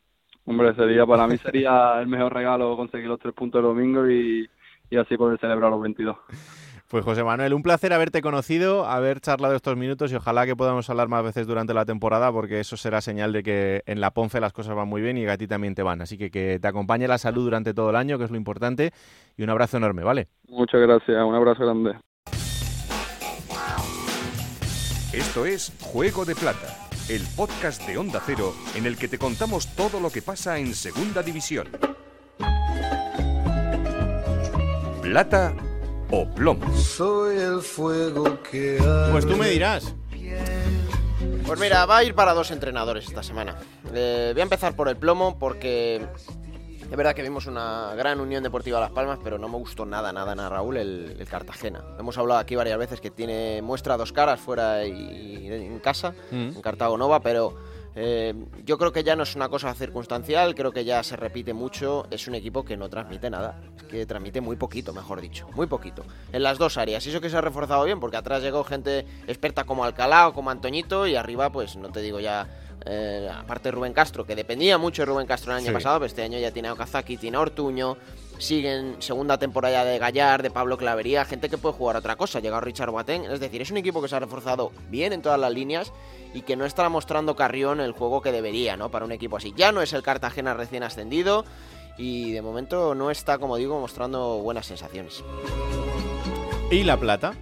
[0.45, 4.09] Hombre, ese día para mí sería el mejor regalo conseguir los tres puntos el domingo
[4.11, 4.49] y,
[4.90, 6.16] y así poder celebrar los 22.
[6.93, 10.90] Pues José Manuel, un placer haberte conocido, haber charlado estos minutos y ojalá que podamos
[10.90, 14.43] hablar más veces durante la temporada porque eso será señal de que en la Ponce
[14.43, 16.03] las cosas van muy bien y que a ti también te van.
[16.03, 18.93] Así que que te acompañe la salud durante todo el año, que es lo importante,
[19.38, 20.28] y un abrazo enorme, ¿vale?
[20.49, 21.95] Muchas gracias, un abrazo grande.
[25.14, 29.74] Esto es Juego de Plata, el podcast de Onda Cero en el que te contamos
[29.76, 31.68] todo lo que pasa en Segunda División.
[35.01, 35.55] Plata
[36.12, 36.72] o plomo.
[36.76, 38.78] Soy el fuego que
[39.10, 39.94] Pues tú me dirás.
[41.46, 43.56] Pues mira, va a ir para dos entrenadores esta semana.
[43.92, 46.06] Eh, voy a empezar por el plomo porque
[46.82, 49.86] es verdad que vimos una gran unión deportiva a Las Palmas, pero no me gustó
[49.86, 51.82] nada, nada, nada, Raúl, el, el Cartagena.
[51.98, 56.14] Hemos hablado aquí varias veces que tiene muestra dos caras fuera y, y en casa,
[56.30, 56.56] mm.
[56.56, 57.54] en Cartago Nova, pero
[57.95, 58.34] eh,
[58.64, 62.07] yo creo que ya no es una cosa circunstancial, creo que ya se repite mucho.
[62.11, 66.05] Es un equipo que no transmite nada, que transmite muy poquito, mejor dicho, muy poquito.
[66.32, 67.05] En las dos áreas.
[67.07, 70.34] Y eso que se ha reforzado bien, porque atrás llegó gente experta como Alcalá o
[70.34, 72.49] como Antoñito, y arriba, pues no te digo ya.
[72.84, 75.72] Eh, aparte Rubén Castro, que dependía mucho de Rubén Castro el año sí.
[75.72, 77.97] pasado, pero este año ya tiene a Okazaki, tiene a Ortuño,
[78.38, 82.38] siguen segunda temporada de Gallar, de Pablo Clavería, gente que puede jugar otra cosa.
[82.38, 85.22] Ha llegado Richard Boateng, es decir, es un equipo que se ha reforzado bien en
[85.22, 85.93] todas las líneas
[86.35, 88.91] y que no está mostrando Carrión el juego que debería, ¿no?
[88.91, 89.53] Para un equipo así.
[89.57, 91.45] Ya no es el Cartagena recién ascendido
[91.99, 95.22] y de momento no está, como digo, mostrando buenas sensaciones.
[96.70, 97.35] ¿Y la plata?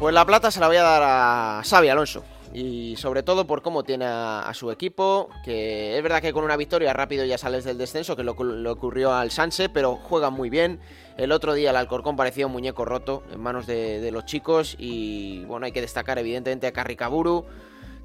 [0.00, 2.24] Pues la plata se la voy a dar a Xavi Alonso.
[2.54, 6.44] Y sobre todo por cómo tiene a, a su equipo, que es verdad que con
[6.44, 10.32] una victoria rápido ya sales del descenso, que lo, lo ocurrió al Sanse, pero juegan
[10.32, 10.80] muy bien.
[11.18, 14.76] El otro día el Alcorcón parecía un muñeco roto en manos de, de los chicos
[14.78, 17.44] y bueno, hay que destacar evidentemente a Carricaburu,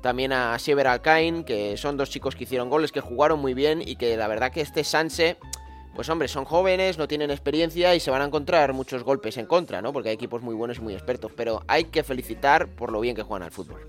[0.03, 3.81] también a Siever Alcain, que son dos chicos que hicieron goles, que jugaron muy bien
[3.81, 5.37] y que la verdad que este Sanse
[5.95, 9.45] pues hombre, son jóvenes, no tienen experiencia y se van a encontrar muchos golpes en
[9.45, 9.93] contra, ¿no?
[9.93, 13.15] Porque hay equipos muy buenos y muy expertos, pero hay que felicitar por lo bien
[13.15, 13.79] que juegan al fútbol.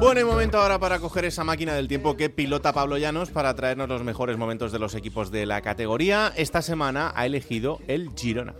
[0.00, 3.54] Bueno, y momento ahora para coger esa máquina del tiempo que pilota Pablo Llanos para
[3.54, 6.32] traernos los mejores momentos de los equipos de la categoría.
[6.36, 8.54] Esta semana ha elegido el Girona.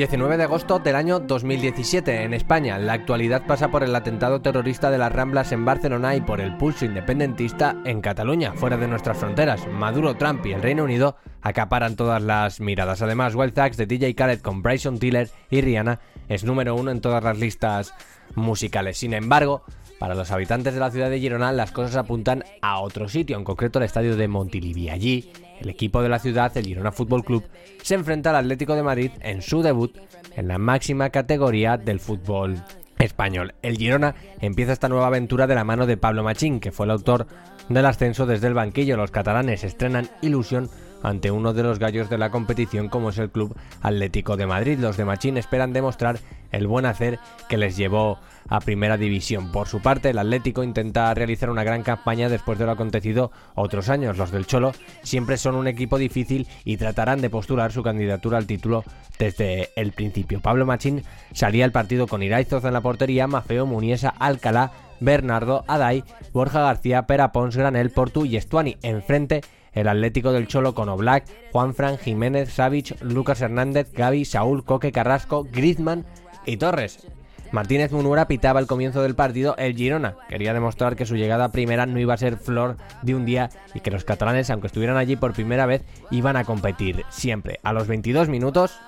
[0.00, 2.78] ...19 de agosto del año 2017 en España.
[2.78, 6.56] La actualidad pasa por el atentado terrorista de las Ramblas en Barcelona y por el
[6.56, 9.66] pulso independentista en Cataluña, fuera de nuestras fronteras.
[9.68, 13.02] Maduro, Trump y el Reino Unido acaparan todas las miradas.
[13.02, 17.02] Además, Wild Thugs de DJ Khaled con Bryson Tiller y Rihanna es número uno en
[17.02, 17.92] todas las listas
[18.34, 18.96] musicales.
[18.96, 19.64] Sin embargo,
[19.98, 23.44] para los habitantes de la ciudad de Girona las cosas apuntan a otro sitio, en
[23.44, 24.88] concreto el estadio de Montilivi.
[24.88, 25.30] Allí,
[25.60, 27.44] el equipo de la ciudad, el Girona Fútbol Club,
[27.82, 29.96] se enfrenta al Atlético de Madrid en su debut
[30.34, 32.56] en la máxima categoría del fútbol
[32.98, 33.54] español.
[33.62, 36.92] El Girona empieza esta nueva aventura de la mano de Pablo Machín, que fue el
[36.92, 37.26] autor
[37.68, 38.96] del ascenso desde el banquillo.
[38.96, 40.68] Los catalanes estrenan ilusión
[41.02, 44.78] ante uno de los gallos de la competición como es el Club Atlético de Madrid.
[44.78, 46.18] Los de Machín esperan demostrar
[46.52, 49.52] el buen hacer que les llevó a Primera División.
[49.52, 53.88] Por su parte, el Atlético intenta realizar una gran campaña después de lo acontecido otros
[53.88, 54.18] años.
[54.18, 54.72] Los del Cholo
[55.02, 58.84] siempre son un equipo difícil y tratarán de postular su candidatura al título
[59.18, 60.40] desde el principio.
[60.40, 66.04] Pablo Machín salía el partido con Iraizoz en la portería, Mafeo, Muniesa, Alcalá, Bernardo, Adai,
[66.32, 68.76] Borja García, Pera Pons, Granel, Portu y Estuani.
[68.82, 69.42] Enfrente
[69.72, 75.46] el Atlético del Cholo con Oblak, Juanfran, Jiménez, Savic, Lucas Hernández, Gaby, Saúl, Coque, Carrasco,
[75.50, 76.04] Griezmann
[76.46, 77.06] y Torres.
[77.52, 80.14] Martínez Munura pitaba el comienzo del partido el Girona.
[80.28, 83.80] Quería demostrar que su llegada primera no iba a ser flor de un día y
[83.80, 87.58] que los catalanes, aunque estuvieran allí por primera vez, iban a competir siempre.
[87.62, 88.78] A los 22 minutos...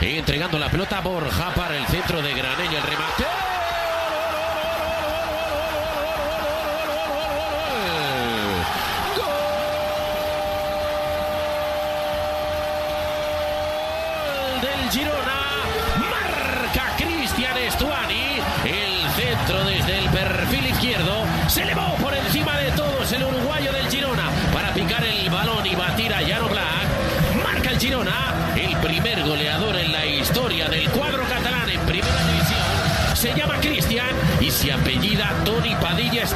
[0.00, 3.25] Entregando la pelota Borja para el centro de Graneño, el remate.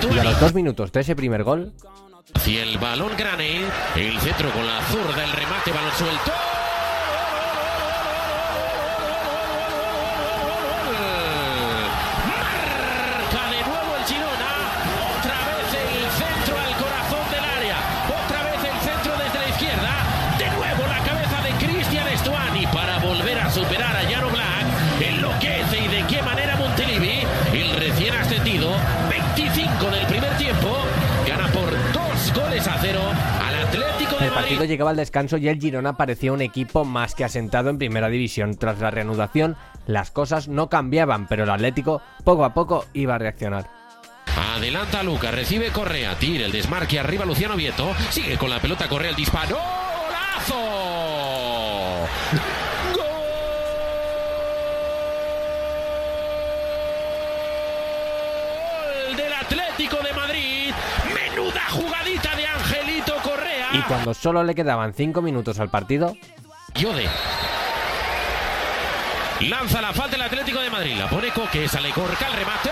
[0.02, 1.72] Y a los dos minutos de ese primer gol,
[2.34, 3.64] Hacia el balón Granel.
[3.96, 5.24] El centro con la zurda.
[5.24, 6.32] El remate, balón suelto.
[34.58, 38.56] Llegaba al descanso y el Girona parecía un equipo más que asentado en primera división.
[38.56, 43.18] Tras la reanudación, las cosas no cambiaban, pero el Atlético poco a poco iba a
[43.18, 43.68] reaccionar.
[44.54, 49.10] Adelanta Luca, recibe Correa, tira el desmarque arriba Luciano Vieto, sigue con la pelota Correa
[49.10, 49.56] el disparo.
[49.56, 50.54] ¡Golazo!
[59.08, 60.74] Gol del Atlético de Madrid.
[61.14, 62.89] Menuda jugadita de Correa.
[63.72, 66.16] Y cuando solo le quedaban 5 minutos al partido,
[66.74, 67.08] Yode.
[69.48, 70.96] Lanza la falta el Atlético de Madrid.
[70.98, 72.70] La pone Coque, sale Corca el remate.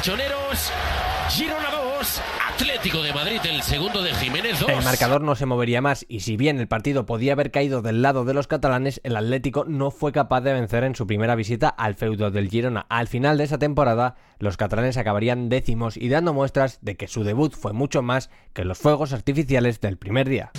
[0.00, 2.22] Girona 2,
[2.54, 4.70] Atlético de Madrid el segundo de Jiménez 2.
[4.70, 8.00] El marcador no se movería más y si bien el partido podía haber caído del
[8.00, 11.68] lado de los catalanes, el Atlético no fue capaz de vencer en su primera visita
[11.68, 12.86] al feudo del Girona.
[12.88, 17.24] Al final de esa temporada, los catalanes acabarían décimos y dando muestras de que su
[17.24, 20.52] debut fue mucho más que los fuegos artificiales del primer día.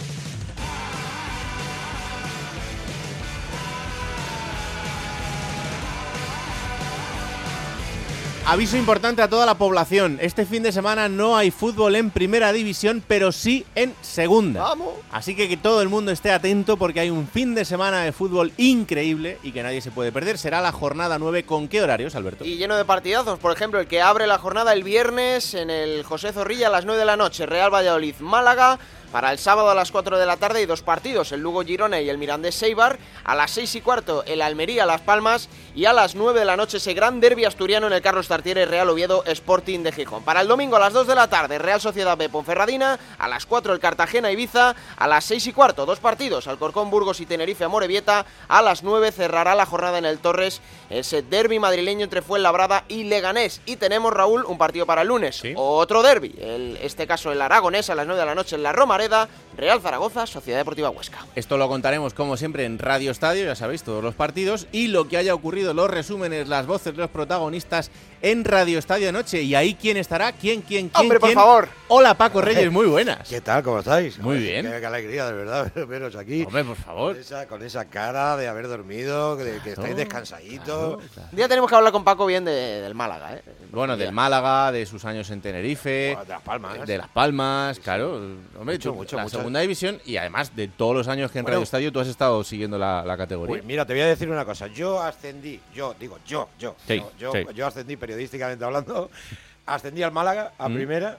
[8.51, 10.17] Aviso importante a toda la población.
[10.19, 14.63] Este fin de semana no hay fútbol en primera división, pero sí en segunda.
[14.63, 14.95] Vamos.
[15.11, 18.11] Así que que todo el mundo esté atento porque hay un fin de semana de
[18.11, 20.39] fútbol increíble y que nadie se puede perder.
[20.39, 21.43] Será la jornada 9.
[21.43, 22.43] ¿Con qué horarios, Alberto?
[22.43, 26.01] Y lleno de partidazos, por ejemplo, el que abre la jornada el viernes en el
[26.01, 28.79] José Zorrilla a las 9 de la noche, Real Valladolid Málaga.
[29.11, 31.99] Para el sábado a las 4 de la tarde hay dos partidos, el Lugo Girona
[31.99, 32.99] y el Mirandés Seibar.
[33.23, 36.55] A las 6 y cuarto el Almería Las Palmas y a las 9 de la
[36.55, 40.23] noche ese gran derbi asturiano en el Carlos Tartiere Real Oviedo Sporting de Gijón.
[40.23, 43.47] Para el domingo a las 2 de la tarde Real Sociedad B Ponferradina, a las
[43.47, 47.63] 4 el Cartagena Ibiza, a las 6 y cuarto dos partidos, Alcorcón Burgos y Tenerife
[47.63, 52.85] Amorebieta, a las 9 cerrará la jornada en el Torres ese derby madrileño entre Fuenlabrada
[52.87, 53.61] y Leganés.
[53.65, 55.41] Y tenemos, Raúl, un partido para el lunes.
[55.55, 58.71] Otro derby, el, este caso el Aragonés a las 9 de la noche en la
[58.99, 59.29] Romareda,
[59.59, 61.25] Real Zaragoza, Sociedad Deportiva Huesca.
[61.35, 65.07] Esto lo contaremos como siempre en Radio Estadio, ya sabéis, todos los partidos y lo
[65.09, 67.91] que haya ocurrido, los resúmenes, las voces de los protagonistas
[68.21, 69.41] en Radio Estadio de Noche.
[69.41, 71.01] Y ahí quién estará, quién, quién, quién.
[71.01, 71.67] Hombre, por favor.
[71.89, 73.27] Hola Paco Reyes, muy buenas.
[73.27, 73.61] ¿Qué tal?
[73.63, 74.17] ¿Cómo estáis?
[74.19, 74.65] Muy bien.
[74.65, 76.43] Qué, qué alegría, de verdad, veros aquí.
[76.43, 77.13] Hombre, por favor.
[77.13, 81.01] Con esa, con esa cara de haber dormido, de que estáis descansaditos.
[81.31, 83.43] Un día tenemos que hablar con Paco bien de- del Málaga, ¿eh?
[83.71, 86.85] Bueno, del Málaga, de sus años en Tenerife, de Las Palmas.
[86.87, 88.15] de Las Palmas, claro.
[88.57, 89.39] Hombre, Mucho, mucho, la mucho.
[89.49, 91.55] Segunda división y además de todos los años que en Bueno.
[91.55, 93.53] Radio Estadio tú has estado siguiendo la, la categoría.
[93.53, 94.67] Pues mira, te voy a decir una cosa.
[94.67, 97.39] Yo ascendí, yo digo, yo, yo, Sí, yo, sí.
[97.55, 99.09] yo ascendí periodísticamente hablando,
[99.65, 100.75] ascendí al Málaga a Mm.
[100.75, 101.17] primera,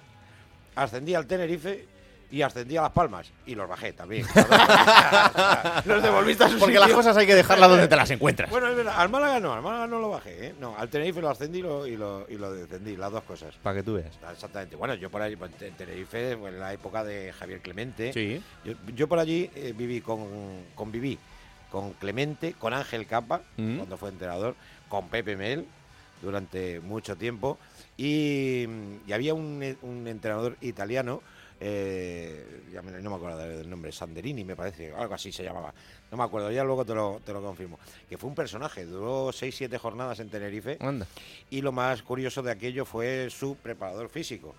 [0.77, 1.87] ascendí al Tenerife
[2.31, 4.25] y ascendí a Las Palmas y los bajé también.
[5.85, 8.51] los devolviste a su Porque las cosas hay que dejarlas donde te las encuentras.
[8.51, 10.55] Bueno, es verdad, al Málaga no, al Málaga no lo bajé, ¿eh?
[10.61, 13.55] No, al Tenerife lo ascendí y lo, y lo, y lo descendí, las dos cosas.
[13.63, 14.13] Para que tú veas.
[14.33, 14.77] Exactamente.
[14.77, 18.13] Bueno, yo por allí, pues, en Tenerife, en la época de Javier Clemente.
[18.13, 18.43] Sí.
[18.65, 20.27] Yo, yo por allí eh, viví con,
[20.75, 21.19] conviví
[21.71, 23.77] con Clemente, con Ángel Capa, Mm.
[23.79, 24.55] cuando fue entrenador,
[24.89, 25.67] con Pepe Mel
[26.23, 27.59] durante mucho tiempo.
[27.97, 28.67] Y,
[29.07, 31.23] y había un, un entrenador italiano,
[31.61, 35.73] eh, ya me- no me acuerdo del nombre, Sanderini me parece, algo así se llamaba.
[36.11, 37.79] No me acuerdo, ya luego te lo, te lo confirmo.
[38.09, 40.77] Que fue un personaje, duró 6-7 jornadas en Tenerife.
[40.81, 41.07] Anda.
[41.51, 44.55] Y lo más curioso de aquello fue su preparador físico.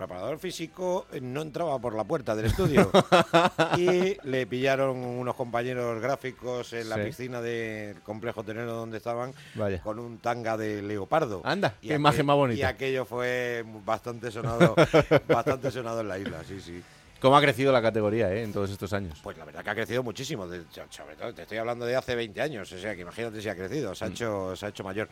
[0.00, 2.90] Preparador físico eh, no entraba por la puerta del estudio.
[3.76, 7.02] y le pillaron unos compañeros gráficos en la Sí.
[7.02, 9.78] piscina del complejo tenero donde estaban Vaya.
[9.82, 11.42] con un tanga de leopardo.
[11.44, 12.68] Anda, Y qué imagen más Y bonita.
[12.68, 14.74] aquello fue bastante sonado,
[15.28, 16.82] bastante sonado en la isla, sí, sí.
[17.20, 19.18] ¿Cómo ha crecido la categoría eh, en todos estos años?
[19.22, 22.14] Pues la verdad que ha crecido muchísimo, de- sobre todo te estoy hablando de hace
[22.14, 23.94] 20 años, o sea que imagínate si ha crecido, Mm.
[23.94, 25.10] se ha hecho, se ha hecho mayor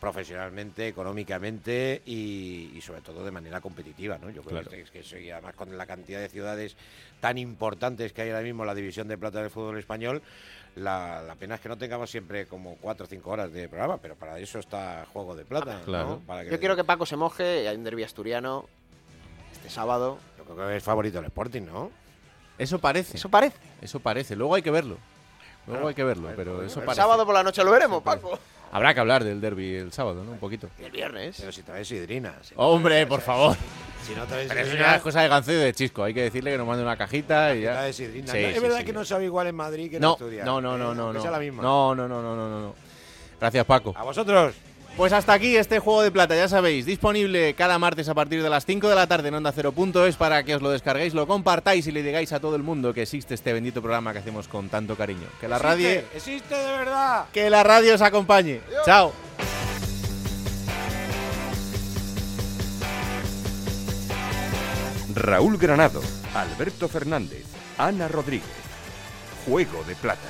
[0.00, 4.30] profesionalmente, económicamente y, y sobre todo de manera competitiva, ¿no?
[4.30, 4.70] Yo creo Claro.
[4.70, 6.76] que, es que eso, y además con la cantidad de ciudades
[7.20, 10.22] tan importantes que hay ahora mismo en la división de plata del fútbol español,
[10.76, 13.98] la, la pena es que no tengamos siempre como 4 o 5 horas de programa,
[13.98, 15.84] pero para eso está Juego de Plata, ¿no?
[15.84, 16.22] Claro.
[16.26, 18.66] Para que Yo quiero que Paco se moje, hay un derbi asturiano
[19.52, 20.18] este sábado.
[20.38, 21.90] Yo creo que es favorito el Sporting, ¿no?
[22.56, 23.16] Eso parece.
[23.16, 23.56] Eso parece.
[23.82, 24.36] Eso parece.
[24.36, 24.98] Luego hay que verlo.
[25.66, 27.02] Luego hay que verlo, pero eso El parece.
[27.02, 28.38] sábado por la noche lo veremos, Paco.
[28.70, 30.32] Habrá que hablar del derby el sábado, ¿no?
[30.32, 30.68] Un poquito.
[30.80, 31.36] Y el viernes.
[31.38, 32.52] Pero si traes sidrinas.
[32.56, 33.56] Hombre, por favor.
[34.06, 34.60] Si no traes Pero
[34.96, 36.04] es cosa de Gancedo y de Chisco.
[36.04, 37.82] Hay que decirle que nos mande una cajita y ya.
[37.82, 38.32] De sidrina.
[38.32, 38.84] Sí, No, es sí, verdad sí.
[38.84, 40.44] que no sabe igual en Madrid que en No, Asturias.
[40.46, 41.62] no, no, eh, no, misma.
[41.62, 42.74] No, no, no, no, no, no, no.
[43.40, 43.94] Gracias, Paco.
[43.96, 44.54] A vosotros.
[44.96, 48.50] Pues hasta aquí este juego de plata, ya sabéis, disponible cada martes a partir de
[48.50, 51.86] las 5 de la tarde en Onda 0.es para que os lo descarguéis, lo compartáis
[51.86, 54.68] y le digáis a todo el mundo que existe este bendito programa que hacemos con
[54.68, 55.28] tanto cariño.
[55.40, 57.26] Que la radio, Existe, de verdad.
[57.32, 58.60] que la radio os acompañe.
[58.84, 59.12] Chao.
[65.14, 66.00] Raúl Granado,
[66.34, 67.44] Alberto Fernández,
[67.76, 68.46] Ana Rodríguez.
[69.46, 70.28] Juego de Plata.